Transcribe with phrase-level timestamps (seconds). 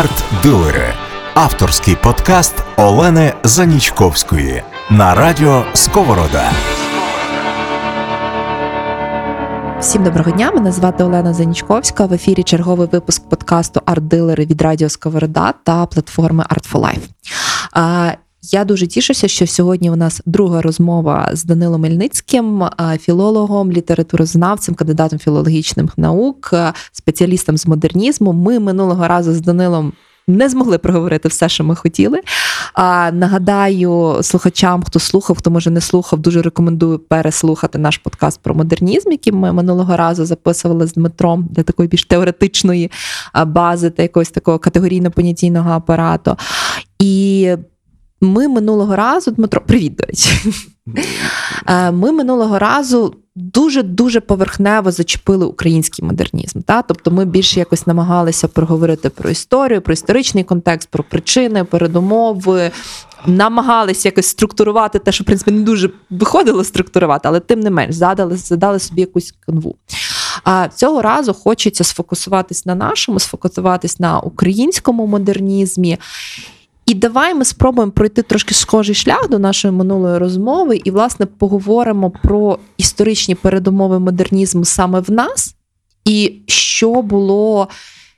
[0.00, 0.94] Арт-дилери
[1.34, 6.50] авторський подкаст Олени Занічковської на радіо Сковорода.
[9.80, 10.50] Всім доброго дня.
[10.54, 12.06] Мене звати Олена Занічковська.
[12.06, 17.06] В ефірі черговий випуск подкасту Арт-дилери від Радіо Сковорода та платформи Art for Life.
[18.42, 22.64] Я дуже тішуся, що сьогодні у нас друга розмова з Данилом Мельницьким,
[23.00, 26.54] філологом, літературознавцем, кандидатом філологічних наук,
[26.92, 28.32] спеціалістом з модернізму.
[28.32, 29.92] Ми минулого разу з Данилом.
[30.28, 32.20] Не змогли проговорити все, що ми хотіли.
[32.74, 38.54] А нагадаю слухачам, хто слухав, хто може не слухав, дуже рекомендую переслухати наш подкаст про
[38.54, 42.90] модернізм, який ми минулого разу записували з Дмитром для такої більш теоретичної
[43.46, 46.36] бази та якогось такого категорійно-понятійного апарату.
[46.98, 47.56] І
[48.20, 50.30] ми минулого разу, Дмитро, привіт, до речі.
[51.66, 56.60] Е, ми минулого разу дуже дуже поверхнево зачепили український модернізм.
[56.60, 56.82] Та?
[56.82, 62.70] Тобто ми більше якось намагалися проговорити про історію, про історичний контекст, про причини, передумови.
[63.26, 67.94] Намагалися якось структурувати те, що в принципі не дуже виходило структурувати, але тим не менш
[67.94, 69.76] задали задали собі якусь канву.
[70.44, 75.98] А цього разу хочеться сфокусуватись на нашому, сфокусуватись на українському модернізмі.
[76.90, 82.10] І давай ми спробуємо пройти трошки схожий шлях до нашої минулої розмови, і, власне, поговоримо
[82.10, 85.54] про історичні передумови модернізму саме в нас,
[86.04, 87.68] і що було.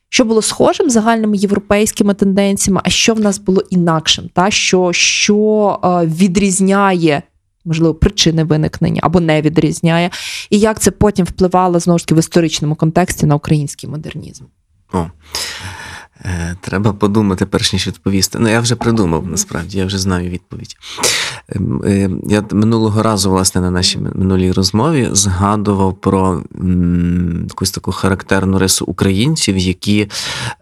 [0.08, 5.78] Що було схожим загальними європейськими тенденціями, а що в нас було інакшим, та що що
[6.04, 7.22] відрізняє,
[7.64, 10.10] можливо, причини виникнення або не відрізняє,
[10.50, 14.44] і як це потім впливало знову ж таки в історичному контексті на український модернізм?
[14.92, 15.10] О, Е,
[16.60, 18.38] треба подумати, перш ніж відповісти.
[18.38, 20.76] Ну, я вже придумав, насправді, я вже знаю відповідь.
[21.48, 26.42] Ем, е, я минулого разу, власне, на нашій минулій розмові згадував про
[27.48, 30.08] якусь таку характерну рису українців, які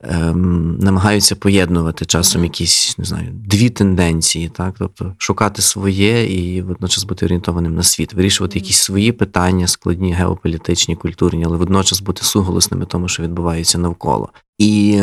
[0.02, 4.74] ем, намагаються поєднувати часом якісь, не знаю, дві тенденції, так?
[4.78, 10.96] Тобто шукати своє і водночас бути орієнтованим на світ, вирішувати якісь свої питання, складні, геополітичні,
[10.96, 14.28] культурні, але водночас бути суголосними тому, що відбувається навколо.
[14.58, 15.02] І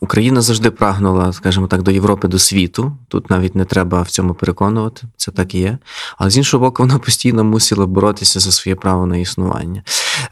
[0.00, 2.92] Україна завжди прагнула, скажімо так, до Європи, до світу.
[3.08, 5.78] Тут навіть не треба в цьому переконувати, це так і є.
[6.18, 9.82] Але з іншого боку, вона постійно мусила боротися за своє право на існування.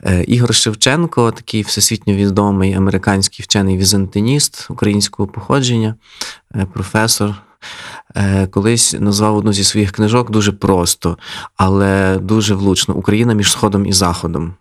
[0.03, 5.95] Е, Ігор Шевченко, такий всесвітньо відомий американський вчений візантиніст українського походження,
[6.55, 7.35] е, професор.
[8.15, 11.19] Е, колись назвав одну зі своїх книжок дуже просто,
[11.57, 14.55] але дуже влучно Україна між Сходом і Заходом.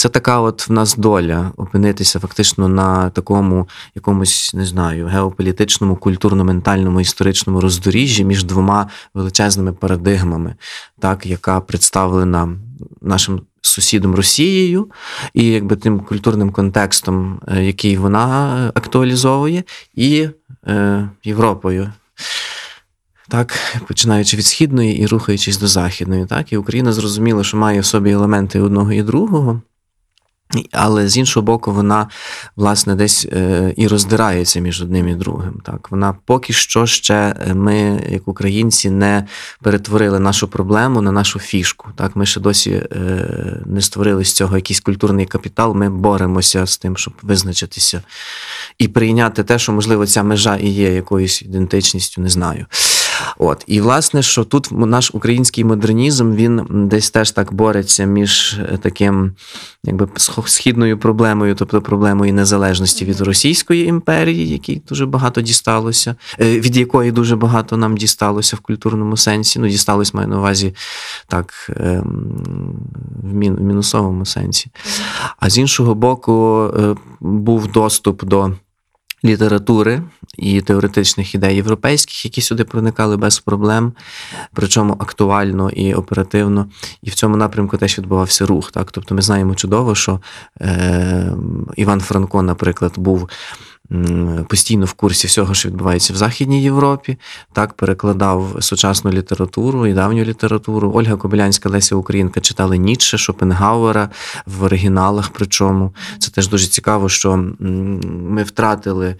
[0.00, 7.00] Це така от в нас доля опинитися фактично на такому якомусь, не знаю, геополітичному, культурно-ментальному,
[7.00, 10.54] історичному роздоріжжі між двома величезними парадигмами,
[11.00, 12.48] так, яка представлена
[13.02, 14.90] нашим сусідом Росією
[15.34, 20.28] і якби тим культурним контекстом, е, який вона актуалізовує, і
[20.66, 21.92] е, Європою.
[23.28, 27.84] Так, починаючи від східної і рухаючись до західної, так і Україна зрозуміла, що має в
[27.84, 29.62] собі елементи одного і другого,
[30.72, 32.08] але з іншого боку, вона
[32.56, 35.60] власне десь е, і роздирається між одним і другим.
[35.64, 39.26] Так, вона поки що ще е, ми, як українці, не
[39.62, 41.88] перетворили нашу проблему на нашу фішку.
[41.96, 42.96] Так, ми ще досі е,
[43.66, 45.74] не створили з цього якийсь культурний капітал.
[45.74, 48.02] Ми боремося з тим, щоб визначитися
[48.78, 52.66] і прийняти те, що можливо ця межа і є якоюсь ідентичністю, не знаю.
[53.38, 58.78] От і власне, що тут наш український модернізм він десь теж так бореться між е,
[58.82, 59.32] таким,
[59.84, 60.08] якби
[60.46, 67.12] східною проблемою, тобто проблемою незалежності від Російської імперії, якій дуже багато дісталося, е, від якої
[67.12, 69.58] дуже багато нам дісталося в культурному сенсі.
[69.58, 70.74] Ну, дісталось маю на увазі
[71.26, 72.02] так ем,
[73.22, 74.70] в мінусовому сенсі.
[75.38, 78.52] А з іншого боку, е, був доступ до
[79.24, 80.02] літератури
[80.38, 83.92] і теоретичних ідей європейських, які сюди проникали без проблем,
[84.52, 86.66] причому актуально і оперативно.
[87.02, 88.70] І в цьому напрямку теж відбувався рух.
[88.70, 88.92] Так?
[88.92, 90.20] Тобто ми знаємо чудово, що
[90.60, 91.32] е,
[91.76, 93.28] Іван Франко, наприклад, був
[94.48, 97.18] постійно в курсі всього, що відбувається в Західній Європі,
[97.52, 100.92] так перекладав сучасну літературу і давню літературу.
[100.94, 104.10] Ольга Кобилянська, Леся Українка читали Ніцше, Шопенгауера
[104.46, 105.30] в оригіналах.
[105.30, 107.36] Причому це теж дуже цікаво, що
[108.28, 109.16] ми втратили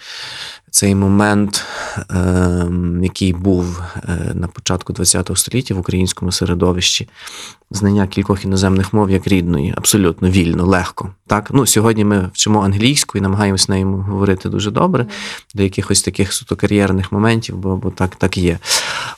[0.70, 1.64] цей момент,
[2.10, 7.08] ем, який був е, на початку ХХ століття в українському середовищі,
[7.70, 11.14] знання кількох іноземних мов як рідної, абсолютно вільно, легко.
[11.26, 11.50] Так?
[11.52, 15.06] Ну, Сьогодні ми вчимо англійську і намагаємося нею говорити дуже добре,
[15.54, 18.58] до якихось таких суто кар'єрних моментів, бо бо так так є.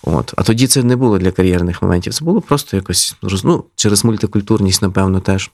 [0.03, 0.35] От.
[0.37, 4.83] А тоді це не було для кар'єрних моментів, це було просто якось ну, через мультикультурність,
[4.83, 5.51] напевно, теж.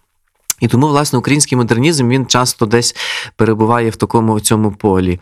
[0.61, 2.97] І тому, власне, український модернізм він часто десь
[3.37, 5.21] перебуває в такому в цьому полі.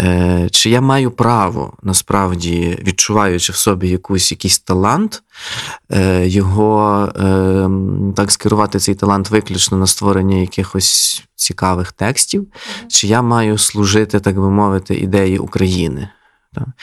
[0.00, 5.22] Е, Чи я маю право, насправді, відчуваючи в собі якусь, якийсь талант,
[5.92, 7.68] е, його е,
[8.16, 12.46] так скерувати цей талант виключно на створення якихось цікавих текстів,
[12.88, 16.08] чи я маю служити, так би мовити, ідеї України?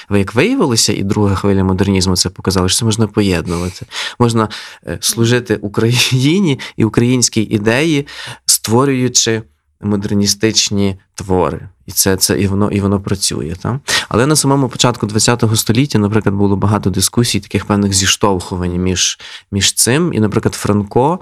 [0.10, 3.86] Ви як виявилося, і друга хвиля модернізму це показала, що це можна поєднувати.
[4.20, 4.50] Можна
[4.88, 8.08] е, служити Україні і українській ідеї,
[8.46, 9.42] створюючи
[9.82, 11.70] модерністичні твори.
[11.86, 13.56] І це, це і воно і воно працює.
[13.62, 13.76] Так?
[14.10, 19.20] Але на самому початку ХХ століття, наприклад, було багато дискусій, таких певних зіштовхувань між
[19.52, 20.14] між цим.
[20.14, 21.20] І, наприклад, Франко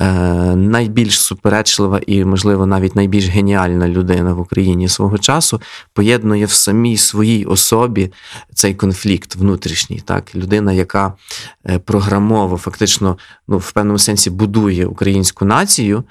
[0.00, 0.04] е,
[0.56, 5.60] найбільш суперечлива і, можливо, навіть найбільш геніальна людина в Україні свого часу
[5.92, 8.12] поєднує в самій своїй особі
[8.54, 10.00] цей конфлікт внутрішній.
[10.04, 10.34] Так?
[10.34, 11.14] Людина, яка
[11.68, 13.18] е, програмово, фактично,
[13.48, 16.04] ну, в певному сенсі будує українську націю,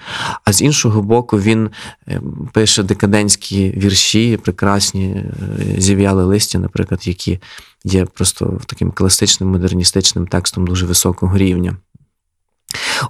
[0.45, 1.69] а з іншого боку, він
[2.07, 2.21] е,
[2.53, 2.83] пише
[3.15, 5.25] декадентські вірші, прекрасні е,
[5.77, 7.39] зів'яли листя, наприклад, які
[7.83, 11.77] є просто таким класичним модерністичним текстом дуже високого рівня.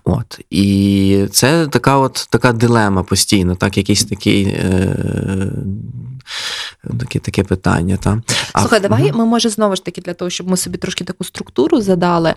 [0.04, 0.40] От.
[0.50, 4.44] І це така от така дилема постійно, так, якийсь такий.
[4.44, 5.52] Е,
[7.00, 7.98] Таке таке питання.
[7.98, 8.22] Та?
[8.60, 11.24] Слухай, а, давай ми, може, знову ж таки, для того, щоб ми собі трошки таку
[11.24, 12.34] структуру задали.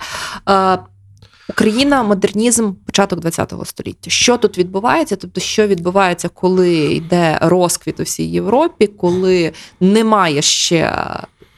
[1.48, 4.10] Україна, модернізм, початок ХХ століття.
[4.10, 5.16] Що тут відбувається?
[5.16, 11.06] Тобто, що відбувається, коли йде розквіт у всій Європі, коли немає ще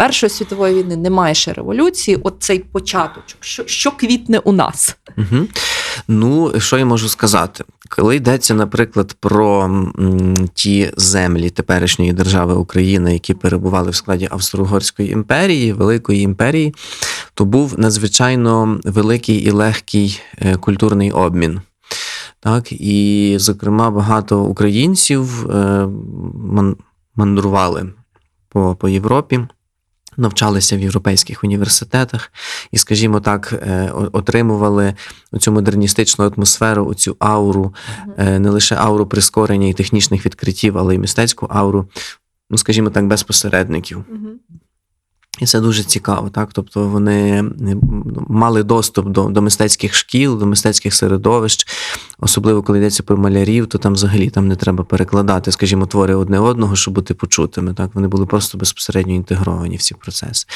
[0.00, 2.18] Першої світової війни, немає ще революції.
[2.22, 4.96] От цей початочок, що що квітне у нас?
[5.18, 5.46] Угу.
[6.08, 7.64] Ну, що я можу сказати?
[7.88, 15.10] Коли йдеться, наприклад, про м, ті землі теперішньої держави України, які перебували в складі Австро-Угорської
[15.10, 16.74] імперії, Великої імперії,
[17.40, 21.60] то був надзвичайно великий і легкий е, культурний обмін.
[22.40, 25.88] Так, І, зокрема, багато українців е,
[27.14, 27.92] мандрували
[28.48, 29.40] по, по Європі
[30.16, 32.32] навчалися в європейських університетах
[32.70, 34.94] і, скажімо так, е, отримували
[35.38, 37.74] цю модерністичну атмосферу, цю ауру,
[38.18, 41.88] не лише ауру прискорення і технічних відкриттів, але й мистецьку ауру,
[42.50, 44.04] ну, скажімо так, без посередників.
[45.38, 46.48] І це дуже цікаво, так.
[46.52, 47.44] Тобто вони
[48.28, 51.66] мали доступ до до мистецьких шкіл, до мистецьких середовищ,
[52.18, 56.38] особливо коли йдеться про малярів, то там взагалі там не треба перекладати, скажімо, твори одне
[56.38, 57.74] одного, щоб бути почутими.
[57.74, 60.46] Так вони були просто безпосередньо інтегровані в ці процеси.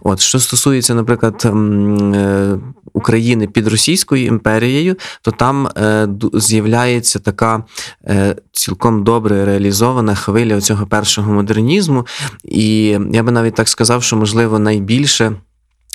[0.00, 2.58] От що стосується, наприклад, е,
[2.92, 7.64] України під Російською імперією, то там е, з'являється така
[8.04, 12.06] е, цілком добре реалізована хвиля цього першого модернізму,
[12.44, 15.32] і я би навіть так сказав, що можливо найбільше.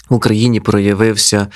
[0.09, 1.47] В Україні проявився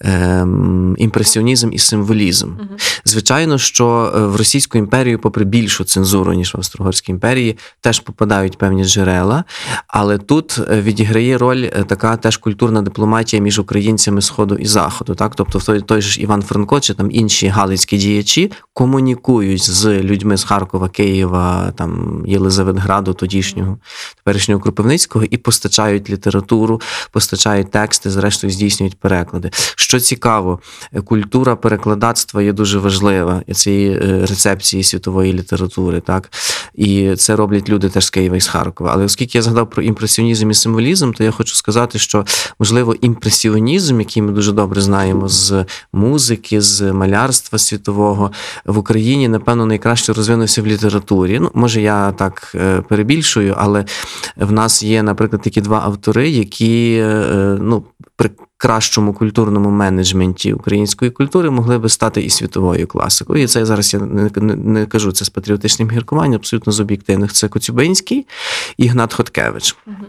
[0.00, 2.46] ем, імпресіонізм і символізм.
[2.46, 3.00] Uh-huh.
[3.04, 8.58] Звичайно, що е, в Російську імперію, попри більшу цензуру, ніж в Австро-Угорській імперії, теж попадають
[8.58, 9.44] певні джерела,
[9.88, 15.14] але тут е, відіграє роль е, така теж культурна дипломатія між українцями Сходу і Заходу.
[15.14, 15.34] Так?
[15.34, 20.44] Тобто, той, той же Іван Франко чи там інші галицькі діячі комунікують з людьми з
[20.44, 23.78] Харкова, Києва, там Єлизаветграду, тодішнього
[24.16, 26.80] теперішнього Кропивницького, і постачають літературу,
[27.10, 29.50] постачають текст тексти, зрештою, здійснюють переклади.
[29.76, 30.60] Що цікаво,
[31.04, 36.30] культура перекладацтва є дуже важлива цієї е, рецепції світової літератури, так
[36.74, 38.90] і це роблять люди теж з Києва і з Харкова.
[38.92, 42.24] Але оскільки я згадав про імпресіонізм і символізм, то я хочу сказати, що
[42.58, 48.32] можливо імпресіонізм, який ми дуже добре знаємо з музики, з малярства світового
[48.64, 51.38] в Україні, напевно, найкраще розвинувся в літературі.
[51.40, 53.84] Ну, може, я так е, перебільшую, але
[54.36, 57.85] в нас є, наприклад, такі два автори, які е, ну
[58.16, 63.42] при кращому культурному менеджменті української культури могли би стати і світовою класикою.
[63.42, 67.32] І це зараз я не, не, не кажу це з патріотичним гіркуванням, абсолютно з об'єктивних.
[67.32, 68.26] Це Коцюбинський
[68.76, 69.76] і Гнат Хоткевич.
[69.86, 70.06] Угу.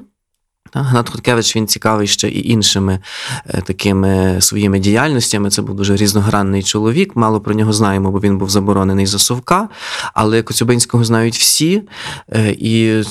[0.74, 3.00] Гнат Хоткевич він цікавий ще і іншими
[3.46, 5.50] е, такими своїми діяльностями.
[5.50, 7.16] Це був дуже різногранний чоловік.
[7.16, 9.70] Мало про нього знаємо, бо він був заборонений за совка.
[10.14, 11.84] Але Коцюбинського знають всі.
[12.30, 13.04] Е, і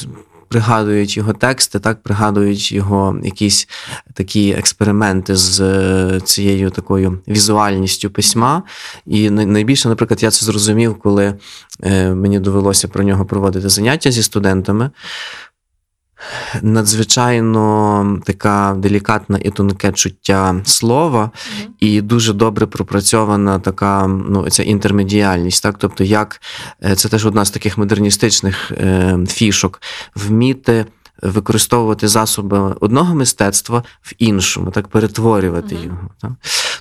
[0.49, 3.69] пригадують його тексти, так пригадують його якісь
[4.15, 8.62] такі експерименти з е, цією такою візуальністю письма.
[9.07, 11.35] І найбільше, наприклад, я це зрозумів, коли
[11.83, 14.91] е, мені довелося про нього проводити заняття зі студентами
[16.63, 21.69] надзвичайно така делікатна і тонке чуття слова, mm-hmm.
[21.81, 25.63] і дуже добре пропрацьована така ну, ця інтермедіальність.
[25.63, 25.77] Так?
[25.79, 26.41] Тобто, як
[26.85, 29.81] е, це теж одна з таких модерністичних е, фішок
[30.15, 30.87] вміти.
[31.23, 35.85] Використовувати засоби одного мистецтва в іншому, так перетворювати mm-hmm.
[35.85, 36.11] його.
[36.21, 36.33] Так?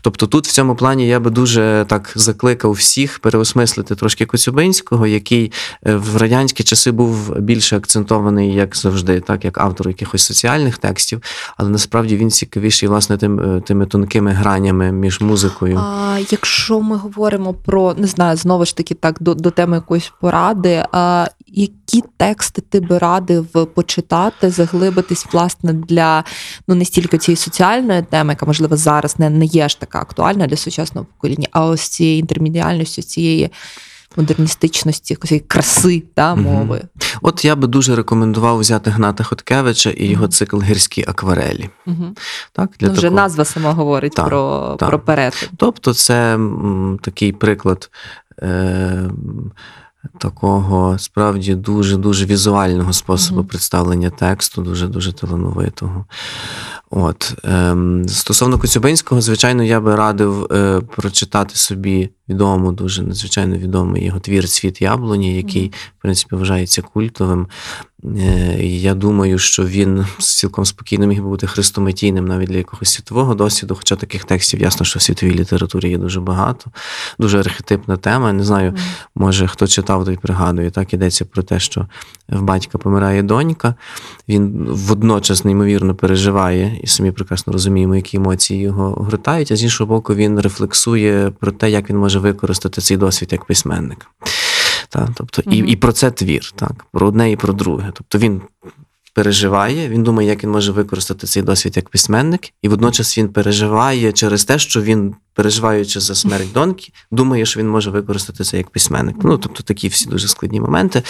[0.02, 5.52] Тобто, тут в цьому плані я би дуже так закликав всіх переосмислити трошки Коцюбинського, який
[5.88, 11.22] е, в радянські часи був більше акцентований, як завжди, так як автор якихось соціальних текстів,
[11.58, 15.78] але насправді він цікавіший власне тим, е, тими тонкими гранями між музикою.
[15.78, 20.12] А якщо ми говоримо про не знаю, знову ж таки так до, до теми якоїсь
[20.22, 23.46] поради, а які тексти ти би радив
[23.76, 26.24] почитати, заглибитись власне для
[26.68, 30.48] ну не стільки цієї соціальної теми, яка можливо зараз не, не є ж така актуальна
[30.48, 33.52] для сучасного покоління, а ось цієї інтермедіальності, цієї
[34.18, 36.82] модерністичності, якоїсь краси та мови.
[37.22, 41.70] От я би дуже рекомендував взяти Гната Хоткевича і його цикл гірські акварелі.
[41.88, 42.16] Угу.
[42.52, 43.22] Так, для ну, Вже такого.
[43.22, 44.90] назва сама говорить Так, про, так.
[44.90, 45.50] про перетин.
[45.58, 47.90] Тобто, це м, такий приклад.
[48.42, 49.10] Е-
[50.18, 53.48] Такого справді дуже дуже візуального способу Мгм.
[53.48, 56.06] представлення тексту, дуже дуже талановитого.
[56.90, 64.06] От ем, стосовно Коцюбинського, звичайно, я би радив е, прочитати собі відому, дуже надзвичайно відомий
[64.06, 67.48] його твір Світ яблуні, який, в принципі, вважається культовим.
[68.06, 73.36] Е, я думаю, що він цілком спокійно міг би бути хрестоматійним навіть для якогось світового
[73.36, 73.76] досвіду.
[73.76, 76.72] Хоча таких текстів ясно, що в світовій літературі є дуже багато,
[77.20, 78.34] дуже архетипна тема.
[78.34, 78.74] Не знаю,
[79.16, 80.72] може хто читав, той пригадує.
[80.72, 81.88] Так ідеться про те, що
[82.30, 83.76] в батька помирає донька.
[84.30, 89.52] Він водночас неймовірно переживає і самі прекрасно розуміємо, які емоції його огортають.
[89.52, 93.46] А з іншого боку, він рефлексує про те, як він може використати цей досвід як
[93.46, 94.06] письменник.
[94.90, 97.92] Так, тобто, і, і про це твір, так, про одне і про друге.
[97.94, 98.42] Тобто він
[99.14, 104.12] переживає, він думає, як він може використати цей досвід як письменник, і водночас він переживає
[104.12, 108.70] через те, що він, переживаючи за смерть доньки, думає, що він може використати це як
[108.70, 109.16] письменник.
[109.24, 111.04] Ну, тобто такі всі дуже складні моменти.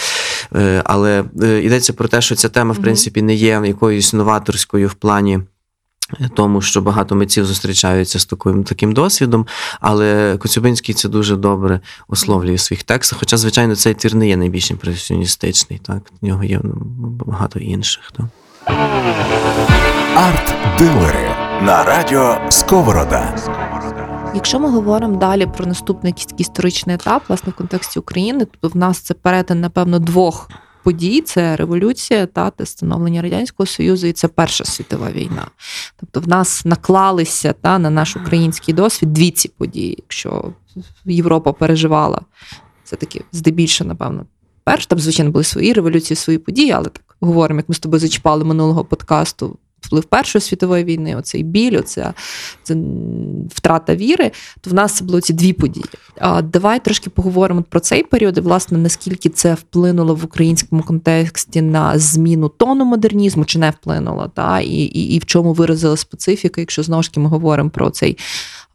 [0.54, 4.88] Е, Але е, йдеться про те, що ця тема, в принципі, не є якоюсь новаторською
[4.88, 5.40] в плані.
[6.34, 9.46] Тому що багато митців зустрічаються з таким таким досвідом,
[9.80, 13.18] але Коцюбинський це дуже добре условлює в своїх текстах.
[13.18, 15.78] Хоча, звичайно, цей твір не є найбільш імпресіоністичний.
[15.78, 16.74] Так, в нього є ну,
[17.26, 18.12] багато інших.
[18.16, 18.26] Так.
[20.16, 21.30] Арт-дилери
[21.62, 23.34] на радіо Сковорода.
[24.34, 28.98] Якщо ми говоримо далі про наступний історичний етап, власне, в контексті України, то в нас
[28.98, 30.50] це перетин, напевно, двох
[30.86, 35.46] подій: це революція та те становлення радянського союзу, і це Перша світова війна.
[36.00, 39.94] Тобто, в нас наклалися та на наш український досвід дві ці події.
[39.98, 40.52] Якщо
[41.04, 42.20] Європа переживала
[42.84, 44.26] це таки здебільшого, напевно,
[44.64, 48.00] перш там, звичайно, були свої революції, свої події, але так говоримо, як ми з тобою
[48.00, 49.58] зачіпали минулого подкасту.
[49.80, 52.14] Вплив Першої світової війни, оцей біль, оця
[52.62, 52.76] це
[53.50, 54.30] втрата віри,
[54.60, 55.84] то в нас це було ці дві події.
[56.18, 61.62] А давай трошки поговоримо про цей період, і власне наскільки це вплинуло в українському контексті
[61.62, 66.60] на зміну тону модернізму, чи не вплинуло, та і, і, і в чому виразила специфіка,
[66.60, 68.18] якщо знову ж таки ми говоримо про цей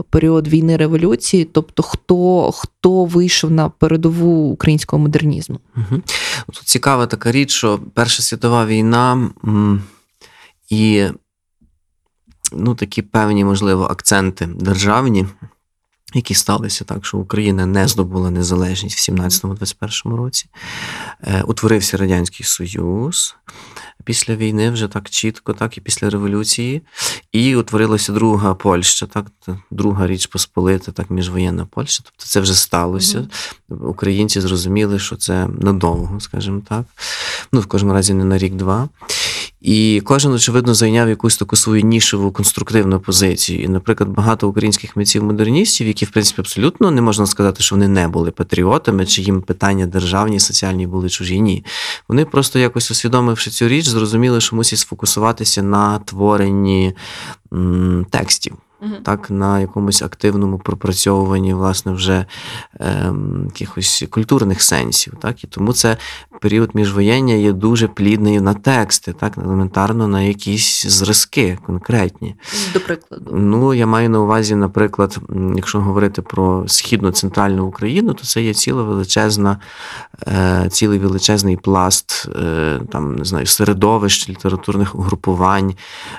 [0.10, 5.60] період війни революції, тобто хто, хто вийшов на передову українського модернізму?
[5.78, 6.02] Угу.
[6.46, 9.84] Тут цікава така річ, що Перша світова війна м,
[10.72, 11.10] і
[12.52, 15.26] ну, такі певні, можливо, акценти державні,
[16.14, 20.46] які сталися так, що Україна не здобула незалежність в 17-21 році.
[21.24, 23.36] Е, утворився Радянський Союз.
[24.04, 26.82] Після війни вже так чітко, так і після революції,
[27.32, 29.26] і утворилася друга Польща, так
[29.72, 32.04] друга річ Посполита, так міжвоєнна Польща.
[32.06, 33.28] Тобто це вже сталося.
[33.70, 36.86] Українці зрозуміли, що це надовго, скажімо так.
[37.52, 38.90] Ну, в кожному разі не на рік-два.
[39.62, 43.64] І кожен, очевидно, зайняв якусь таку свою нішеву конструктивну позицію.
[43.64, 48.08] І, наприклад, багато українських митців-модерністів, які, в принципі, абсолютно не можна сказати, що вони не
[48.08, 51.42] були патріотами, чи їм питання державні, соціальні були чужі.
[51.42, 51.66] Ні.
[52.08, 56.94] Вони просто якось усвідомивши цю річ, зрозуміли, що мусять сфокусуватися на творенні
[57.54, 58.58] м, текстів
[59.04, 62.26] так, на якомусь активному пропрацьовуванні, власне, вже
[62.80, 65.14] ем, якихось культурних сенсів.
[65.22, 65.44] Так?
[65.44, 65.98] І тому це
[66.42, 72.36] період міжвоєння є дуже плідний на тексти, так, елементарно на якісь зразки конкретні.
[72.74, 73.32] До прикладу.
[73.34, 75.18] Ну, я маю на увазі, наприклад,
[75.56, 79.60] якщо говорити про східно-центральну Україну, то це є ціла величезна,
[80.28, 85.76] е, цілий величезний пласт е, там, не знаю, середовищ літературних угрупувань,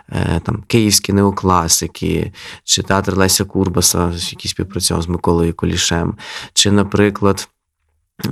[0.09, 2.33] е, там, київські неокласики,
[2.65, 6.17] чи театр Леся Курбаса, який співпрацював з Миколою Колішем,
[6.53, 7.49] чи, наприклад.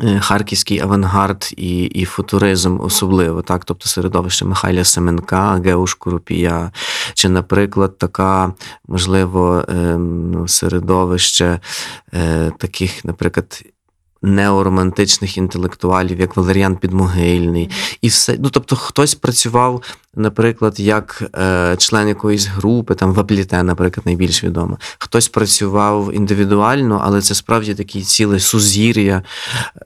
[0.02, 6.72] е, Харківський авангард і, і футуризм особливо, так, тобто середовище Михайля Семенка, Геуш Курупія,
[7.14, 8.54] чи, наприклад, така,
[8.88, 11.60] можливо, ем, середовище
[12.14, 13.62] е, таких, наприклад,
[14.22, 17.70] неоромантичних інтелектуалів, як Валеріан Підмогильний,
[18.02, 18.36] і все.
[18.38, 19.82] Ну, тобто, хтось працював
[20.14, 24.78] наприклад, як е, член якоїсь групи, там в Апліте, наприклад, найбільш відомо.
[24.98, 29.22] Хтось працював індивідуально, але це справді такі ціле сузір'я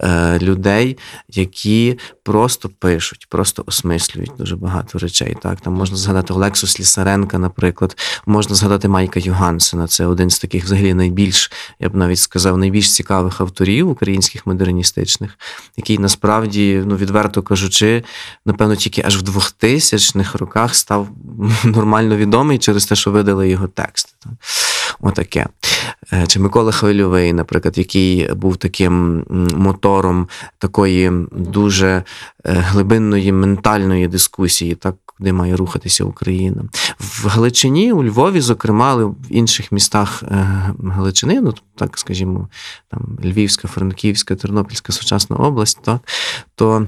[0.01, 0.99] е, людей,
[1.29, 5.37] які просто пишуть, просто осмислюють дуже багато речей.
[5.43, 9.87] Так, там можна згадати Олексу Слісаренка, наприклад, можна згадати Майка Югансена.
[9.87, 15.39] Це один з таких, взагалі, найбільш, я б навіть сказав, найбільш цікавих авторів українських модерністичних,
[15.77, 18.05] який насправді, ну відверто кажучи,
[18.47, 21.09] напевно, тільки аж в 2000-х роках став
[21.65, 24.13] нормально відомий через те, що видали його тексти.
[25.01, 25.11] Так.
[25.11, 25.47] Отаке.
[26.13, 29.25] Е, Чи Микола Хвильовий, наприклад, який був таким
[29.57, 32.03] мотором такої дуже е,
[32.45, 36.63] глибинної ментальної дискусії, так, куди має рухатися Україна.
[36.99, 40.49] В Галичині, у Львові, зокрема, але в інших містах е,
[40.85, 42.49] Галичини, ну так скажімо,
[42.89, 46.01] там Львівська, Франківська, Тернопільська сучасна область, так,
[46.55, 46.87] то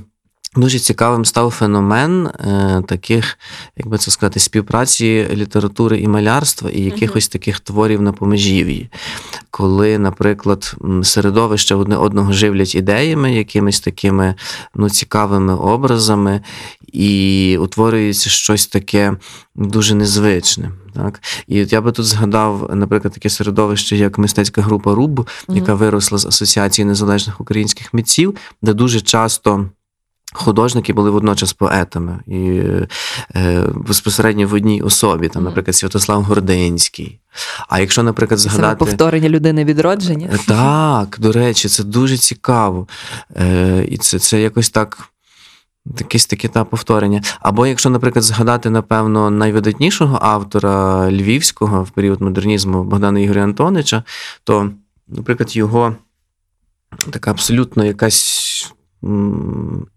[0.57, 3.39] Дуже цікавим став феномен е, таких,
[3.77, 8.91] як би це сказати, співпраці літератури і малярства, і якихось таких творів на помежів'ї.
[9.51, 14.35] Коли, наприклад, середовище одне одного живлять ідеями, якимись такими
[14.75, 16.41] ну, цікавими образами,
[16.93, 19.17] і утворюється щось таке
[19.55, 20.71] дуже незвичне.
[20.95, 21.23] Так?
[21.49, 26.19] І от я би тут згадав, наприклад, таке середовище, як мистецька група Руб, яка виросла
[26.19, 29.67] з Асоціації незалежних українських митців, де дуже часто.
[30.39, 32.63] Художники були водночас поетами і
[33.37, 37.21] е, безпосередньо в одній особі, там, наприклад, Святослав Гординський.
[37.69, 38.77] А якщо, наприклад, Саме згадати.
[38.77, 40.31] повторення людини відродження.
[40.33, 42.89] Е, Так, до речі, це дуже цікаво.
[43.37, 44.99] Е, і це, це якось так.
[45.99, 47.23] Якесь таке та повторення.
[47.41, 54.03] Або якщо, наприклад, згадати, напевно, найвидатнішого автора львівського в період модернізму Богдана Ігоря Антонича,
[54.45, 54.71] то,
[55.09, 55.97] наприклад, його
[57.11, 58.56] така абсолютно якась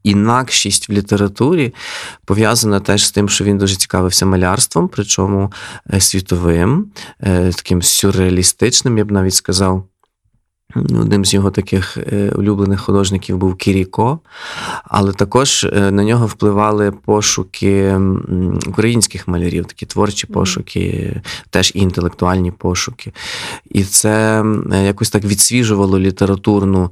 [0.04, 1.74] інакшість в літературі
[2.26, 5.52] пов'язана теж з тим, що він дуже цікавився малярством, причому
[5.94, 6.92] е, світовим,
[7.22, 9.84] е, таким сюрреалістичним, я б навіть сказав.
[10.76, 14.20] Одним з його таких е, улюблених художників був Кіріко,
[14.84, 18.00] але також е, на нього впливали пошуки
[18.68, 23.12] українських малярів, такі творчі пошуки, теж і інтелектуальні пошуки.
[23.70, 24.44] І це
[24.74, 26.92] е, якось так відсвіжувало літературну,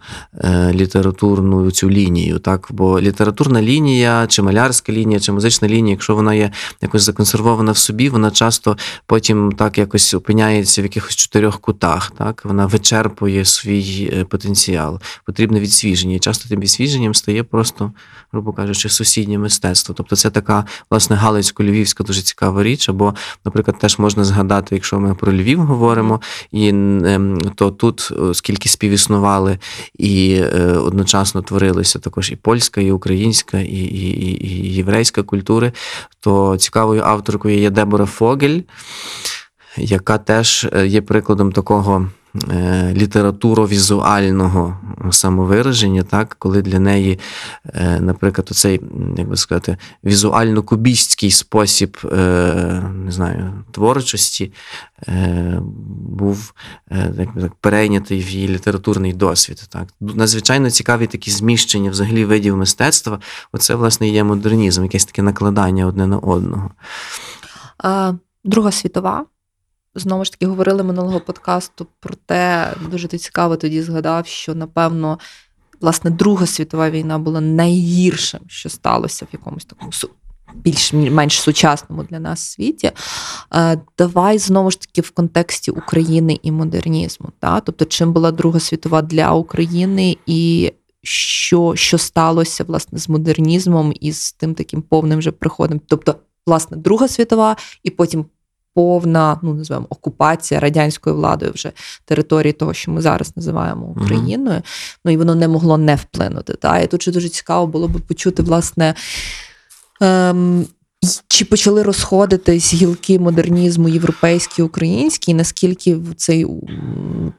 [0.72, 2.40] літературну цю лінію.
[2.40, 2.68] Так?
[2.72, 6.52] Бо літературна лінія, чи малярська лінія, чи музична лінія, якщо вона є
[6.82, 12.12] якось законсервована в собі, вона часто потім так якось опиняється в якихось чотирьох кутах.
[12.18, 12.46] Так?
[12.46, 15.00] Вона вичерпує свій е, потенціал.
[15.26, 16.16] Потрібне відсвіження.
[16.16, 17.92] І часто тим відсвіженням стає просто,
[18.32, 19.96] грубо кажучи, сусіднє мистецтво.
[19.98, 22.90] Тобто це така, власне, галицько-львівська дуже цікава річ.
[22.90, 28.34] Або, наприклад, теж можна згадати, якщо ми про Львів говоримо, і ем, то тут е,
[28.34, 29.60] скільки співіснували
[29.98, 35.72] і е, одночасно творилися також і польська, і українська, і, і, і, і єврейська культури,
[36.20, 38.60] то цікавою авторкою є Дебора Фогель,
[39.78, 42.10] яка теж є прикладом такого.
[42.52, 44.78] Е, Літературовізуального
[45.12, 47.20] самовираження, так, коли для неї,
[47.66, 48.82] е, наприклад, оцей,
[49.18, 52.18] як би сказати, візуально-кубістський спосіб е,
[53.06, 54.54] не знаю, творчості
[56.10, 56.54] був
[56.92, 59.64] як би так, перейнятий в її літературний досвід.
[59.70, 59.88] Так.
[60.02, 63.20] Надзвичайно цікаві такі зміщення взагалі видів мистецтва.
[63.52, 66.72] Оце, власне, є модернізм, якесь таке накладання одне на одного.
[68.44, 69.26] Друга світова.
[69.98, 75.20] Знову ж таки, говорили минулого подкасту про те, дуже ти цікаво тоді згадав, що напевно,
[75.82, 79.92] власне, Друга світова війна була найгіршим, що сталося в якомусь такому
[80.54, 82.92] більш-менш сучасному для нас світі.
[83.56, 87.30] Е, Давай знову ж таки в контексті України і модернізму.
[87.40, 87.60] Та?
[87.60, 94.12] Тобто, чим була Друга світова для України і що, що сталося власне з модернізмом і
[94.12, 95.82] з тим таким повним вже приходом.
[95.88, 98.26] Тобто, власне, Друга світова, і потім
[98.78, 101.72] повна, ну називаємо окупація радянською владою вже
[102.06, 104.62] території того, що ми зараз називаємо Україною.
[105.06, 106.54] Ну і воно не могло не вплинути.
[106.54, 106.80] Та?
[106.80, 108.96] І тут ще дуже цікаво було би почути, власне.
[110.02, 110.66] Ем,
[111.28, 116.46] чи почали розходитись гілки модернізму європейські, українські, і наскільки в цей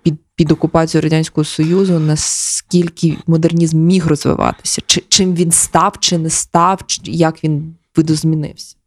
[0.02, 4.82] під, під окупацією Радянського Союзу, наскільки модернізм міг розвиватися?
[4.86, 8.77] Чи, чим він став, чи не став, чи як він видозмінився?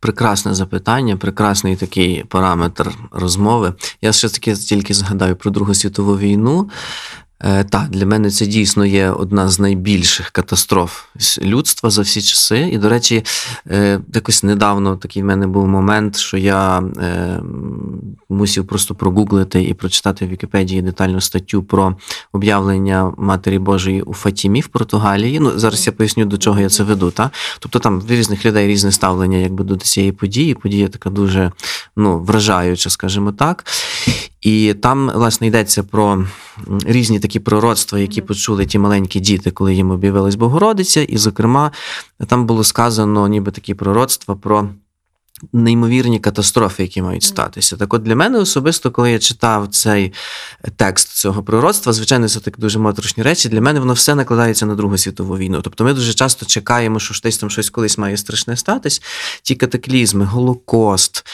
[0.00, 3.74] Прекрасне запитання, прекрасний такий параметр розмови.
[4.02, 6.70] Я ще таки тільки згадаю про Другу світову війну.
[7.44, 11.04] Е, так, для мене це дійсно є одна з найбільших катастроф
[11.42, 12.58] людства за всі часи.
[12.72, 13.24] І, до речі,
[13.70, 17.40] е, якось недавно такий в мене був момент, що я е,
[18.28, 21.96] мусив просто прогуглити і прочитати в Вікіпедії детальну статтю про
[22.32, 25.40] об'явлення Матері Божої у Фатімі в Португалії.
[25.40, 27.10] Ну, зараз я поясню, до чого я це веду.
[27.10, 27.30] Та?
[27.58, 30.54] Тобто там в різних людей різне ставлення якби, до цієї події.
[30.54, 31.52] Подія така дуже
[31.96, 33.64] ну, вражаюча, скажімо так.
[34.42, 36.24] І там, власне, йдеться про
[36.84, 41.02] різні такі пророцтва, які почули ті маленькі діти, коли їм об'явилась Богородиця.
[41.02, 41.70] І, зокрема,
[42.26, 44.68] там було сказано ніби такі пророцтва про.
[45.52, 47.76] Неймовірні катастрофи, які мають статися.
[47.76, 50.12] Так, от для мене особисто, коли я читав цей
[50.76, 53.48] текст цього пророцтва, звичайно, це так дуже моторошні речі.
[53.48, 55.60] Для мене воно все накладається на Другу світову війну.
[55.62, 59.02] Тобто, ми дуже часто чекаємо, що десь там щось колись має страшне статись.
[59.42, 61.26] Ті катаклізми, Голокост,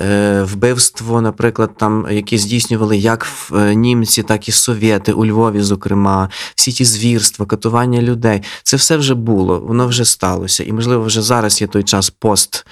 [0.00, 6.30] е, вбивство, наприклад, там які здійснювали як е, німці, так і совєти у Львові, зокрема,
[6.54, 8.42] всі ті звірства, катування людей.
[8.62, 10.64] Це все вже було, воно вже сталося.
[10.64, 12.66] І, можливо, вже зараз є той час пост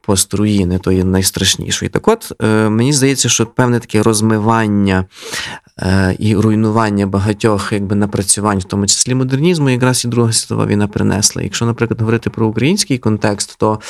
[0.00, 1.88] поструїни, то є найстрашнішої.
[1.88, 5.04] Так от, е, мені здається, що певне таке розмивання
[5.78, 10.88] е, і руйнування багатьох якби, напрацювань, в тому числі модернізму, якраз і Друга світова війна
[10.88, 11.42] принесла.
[11.42, 13.80] Якщо, наприклад, говорити про український контекст, то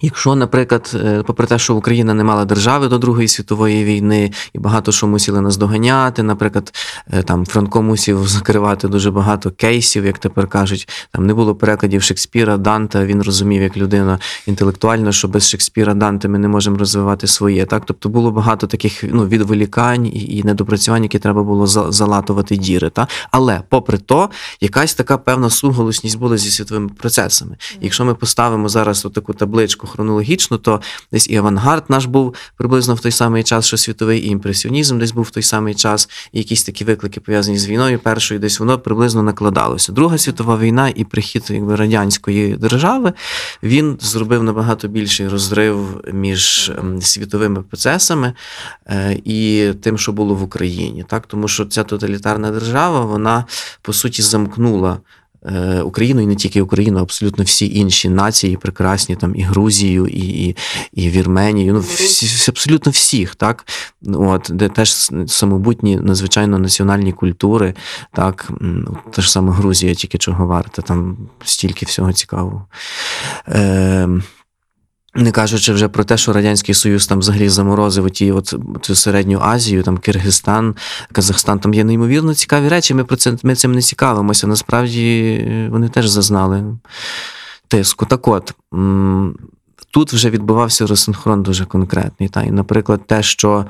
[0.00, 4.58] Якщо, наприклад, е, попри те, що Україна не мала держави до Другої світової війни, і
[4.58, 6.74] багато що мусили нас доганяти, наприклад,
[7.12, 12.02] е, там Франко мусів закривати дуже багато кейсів, як тепер кажуть, там не було перекладів
[12.02, 13.04] Шекспіра, Данта.
[13.04, 17.66] Він розумів як людина інтелектуальна, що без Шекспіра Данте ми не можемо розвивати своє.
[17.66, 22.90] Так, тобто було багато таких ну, відволікань і, недопрацювань, які треба було залатувати діри.
[22.90, 23.08] Та?
[23.30, 24.30] Але, попри то,
[24.60, 27.56] якась така певна суголосність була зі світовими процесами.
[27.80, 30.80] Якщо ми поставимо зараз таку табличку хронологічно, то
[31.12, 35.12] десь і авангард наш був приблизно в той самий час, що світовий і імпресіонізм десь
[35.12, 37.98] був в той самий час, і якісь такі виклики пов'язані з війною.
[37.98, 39.92] Першою десь воно приблизно накладалося.
[39.92, 43.12] Друга світова війна і прихід якби радянської держави
[43.62, 48.32] він зробив набагато більший розрив між ем, світовими процесами
[48.86, 53.44] е, і тим, що було в Україні, так тому що ця тоталітарна держава, вона
[53.82, 54.98] по суті замкнула.
[55.46, 60.06] Е, Україну і не тільки Україну, а абсолютно всі інші нації, прекрасні там і Грузію,
[60.06, 60.56] і і,
[60.92, 61.72] і Вірменію.
[61.72, 63.66] Ну всі, абсолютно всіх, так
[64.06, 67.74] от де теж самобутні надзвичайно національні культури,
[68.12, 68.50] так
[69.12, 72.66] те ж саме Грузія, тільки чого варта, там стільки всього цікавого.
[73.48, 74.08] Е,
[75.18, 79.40] не кажучи вже про те, що Радянський Союз там взагалі заморозив ті от цю середню
[79.42, 80.74] Азію, там Киргизстан,
[81.12, 82.94] Казахстан, там є неймовірно цікаві речі.
[82.94, 84.46] Ми про це ми цим не цікавимося.
[84.46, 86.64] Насправді вони теж зазнали
[87.68, 88.06] тиску.
[88.06, 88.54] Так от.
[89.90, 92.28] Тут вже відбувався розсинхрон дуже конкретний.
[92.28, 93.66] Та, І, наприклад, те, що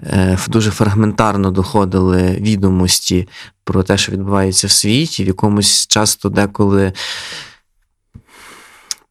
[0.00, 3.28] е, дуже фрагментарно доходили відомості
[3.64, 6.92] про те, що відбувається в світі, в якомусь часто деколи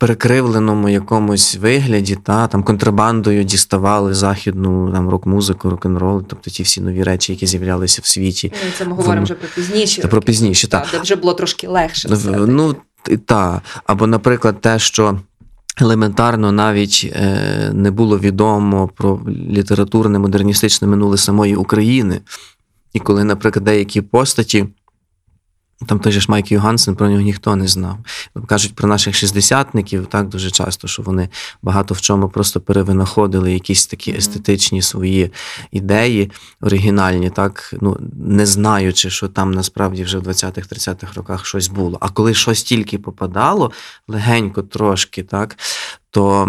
[0.02, 7.04] перекривленому якомусь вигляді, та там контрабандою діставали західну там рок-музику, рок-н-рол, тобто ті всі нові
[7.04, 8.54] речі, які з'являлися в світі.
[8.66, 10.02] Ну, це ми говоримо вже про пізніше.
[10.02, 10.86] Та, про пізніше, так.
[10.86, 12.10] Та, де вже було трошки легше.
[12.48, 12.76] Ну,
[13.26, 13.62] так.
[13.86, 15.20] Або, наприклад, те, що.
[15.82, 22.22] Елементарно навіть е, не було відомо про літературне модерністичне минуле самої України.
[22.94, 24.66] І коли, наприклад, деякі постаті
[25.88, 27.98] там той же ж Майк Югансен, про нього ніхто не знав.
[28.48, 31.30] Кажуть про наших шістдесятників так дуже часто, що вони
[31.62, 35.32] багато в чому просто перевинаходили якісь такі естетичні свої
[35.72, 41.98] ідеї, оригінальні, так ну не знаючи, що там насправді вже в 20-30-х роках щось було.
[42.02, 43.72] А коли щось тільки попадало,
[44.08, 45.58] легенько трошки, так,
[46.12, 46.45] то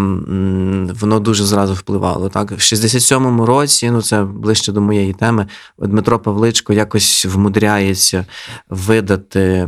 [0.99, 2.29] воно дуже зразу впливало.
[2.29, 5.47] Так, В 67-му році, ну це ближче до моєї теми,
[5.77, 8.25] Дмитро Павличко якось вмудряється
[8.69, 9.67] видати е,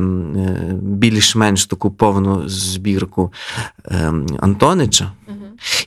[0.81, 3.34] більш-менш таку повну збірку
[3.86, 5.12] ем, Антонича.
[5.27, 5.38] Угу.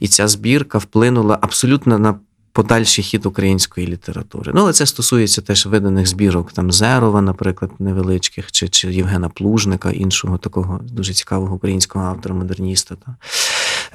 [0.01, 2.15] І ця збірка вплинула абсолютно на
[2.59, 4.53] подальший хід української літератури.
[4.55, 9.91] Ну, але це стосується теж виданих збірок там Зерова, наприклад, невеличких, чи чи Євгена Плужника,
[9.91, 12.95] іншого такого дуже цікавого українського автора, модерніста.
[12.95, 13.17] Та.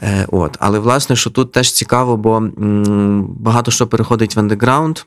[0.01, 0.57] Е, от.
[0.59, 2.43] Але власне, що тут теж цікаво, бо
[3.27, 4.99] багато що переходить в андеграунд.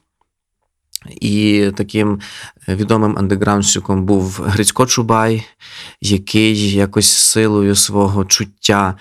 [1.20, 2.20] І таким
[2.68, 5.44] відомим андеграундщиком був Грицько Чубай,
[6.00, 8.94] який якось силою свого чуття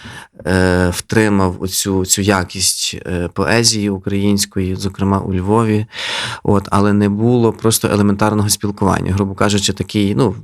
[0.45, 5.85] е, втримав оцю цю якість е, поезії української, зокрема у Львові.
[6.43, 9.13] От, Але не було просто елементарного спілкування.
[9.13, 10.35] Грубо кажучи, такий, ну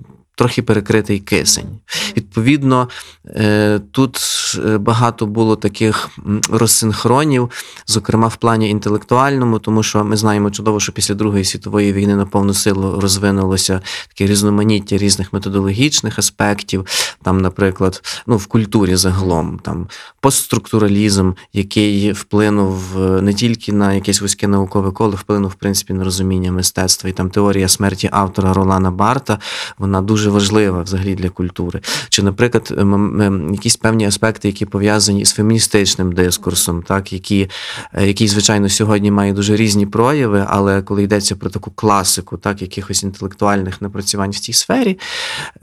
[0.42, 1.80] трохи перекритий кисень.
[2.18, 2.90] Відповідно,
[3.26, 4.20] е, тут
[4.66, 6.10] е, багато було таких
[6.50, 7.50] розсинхронів,
[7.88, 12.26] зокрема в плані інтелектуальному, тому що ми знаємо чудово, що після Другої світової війни на
[12.26, 16.86] повну силу розвинулося таке різноманіття різних методологічних аспектів.
[17.24, 19.88] Там, наприклад, ну в культурі загалом там
[20.20, 26.04] постструктуралізм, який вплинув е, не тільки на якесь вузьке наукове коло, вплинув в принципі на
[26.04, 27.10] розуміння мистецтва.
[27.10, 29.40] І там теорія смерті автора Ролана Барта,
[29.78, 31.82] вона дуже важлива взагалі для культури.
[32.10, 37.50] Чи, наприклад, ем, якісь певні аспекти, які пов'язані з феміністичним дискурсом, так які,
[37.94, 42.62] е, який, звичайно, сьогодні має дуже різні прояви, але коли йдеться про таку класику, так
[42.62, 45.00] якихось інтелектуальних напрацювань в цій сфері,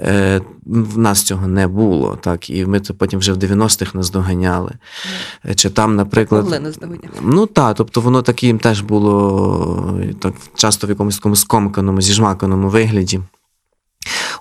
[0.01, 2.19] е, в нас цього не було.
[2.21, 4.73] Так, і ми це потім вже в 90-х наздоганяли.
[5.49, 6.45] Е, Чи там, наприклад.
[7.23, 12.69] Ну так, тобто воно таким теж було е, так часто в якомусь такому скомканому, зіжмаканому
[12.69, 13.21] вигляді.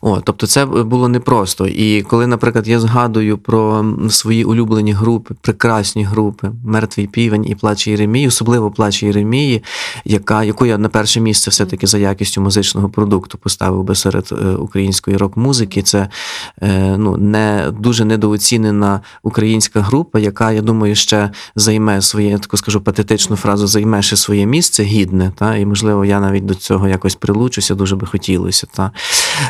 [0.02, 1.68] О, тобто це було непросто.
[1.68, 7.88] І коли, наприклад, я згадую про свої улюблені групи, прекрасні групи Мертвий півень і Плач
[7.88, 9.64] Єремії, особливо Плач Єремії,
[10.06, 14.36] яка, яку я на перше місце все-таки за якістю музичного продукту поставив би серед е,
[14.46, 15.82] української рок-музики.
[15.82, 16.10] Це
[16.62, 22.58] е, ну, не дуже недооцінена українська група, яка, я думаю, ще займе своє, я таку
[22.58, 25.32] скажу патетичну фразу, займе ще своє місце гідне.
[25.36, 25.56] Та?
[25.56, 28.68] І, можливо, я навіть до цього якось прилучуся, дуже би хотілося.
[28.74, 28.92] Та?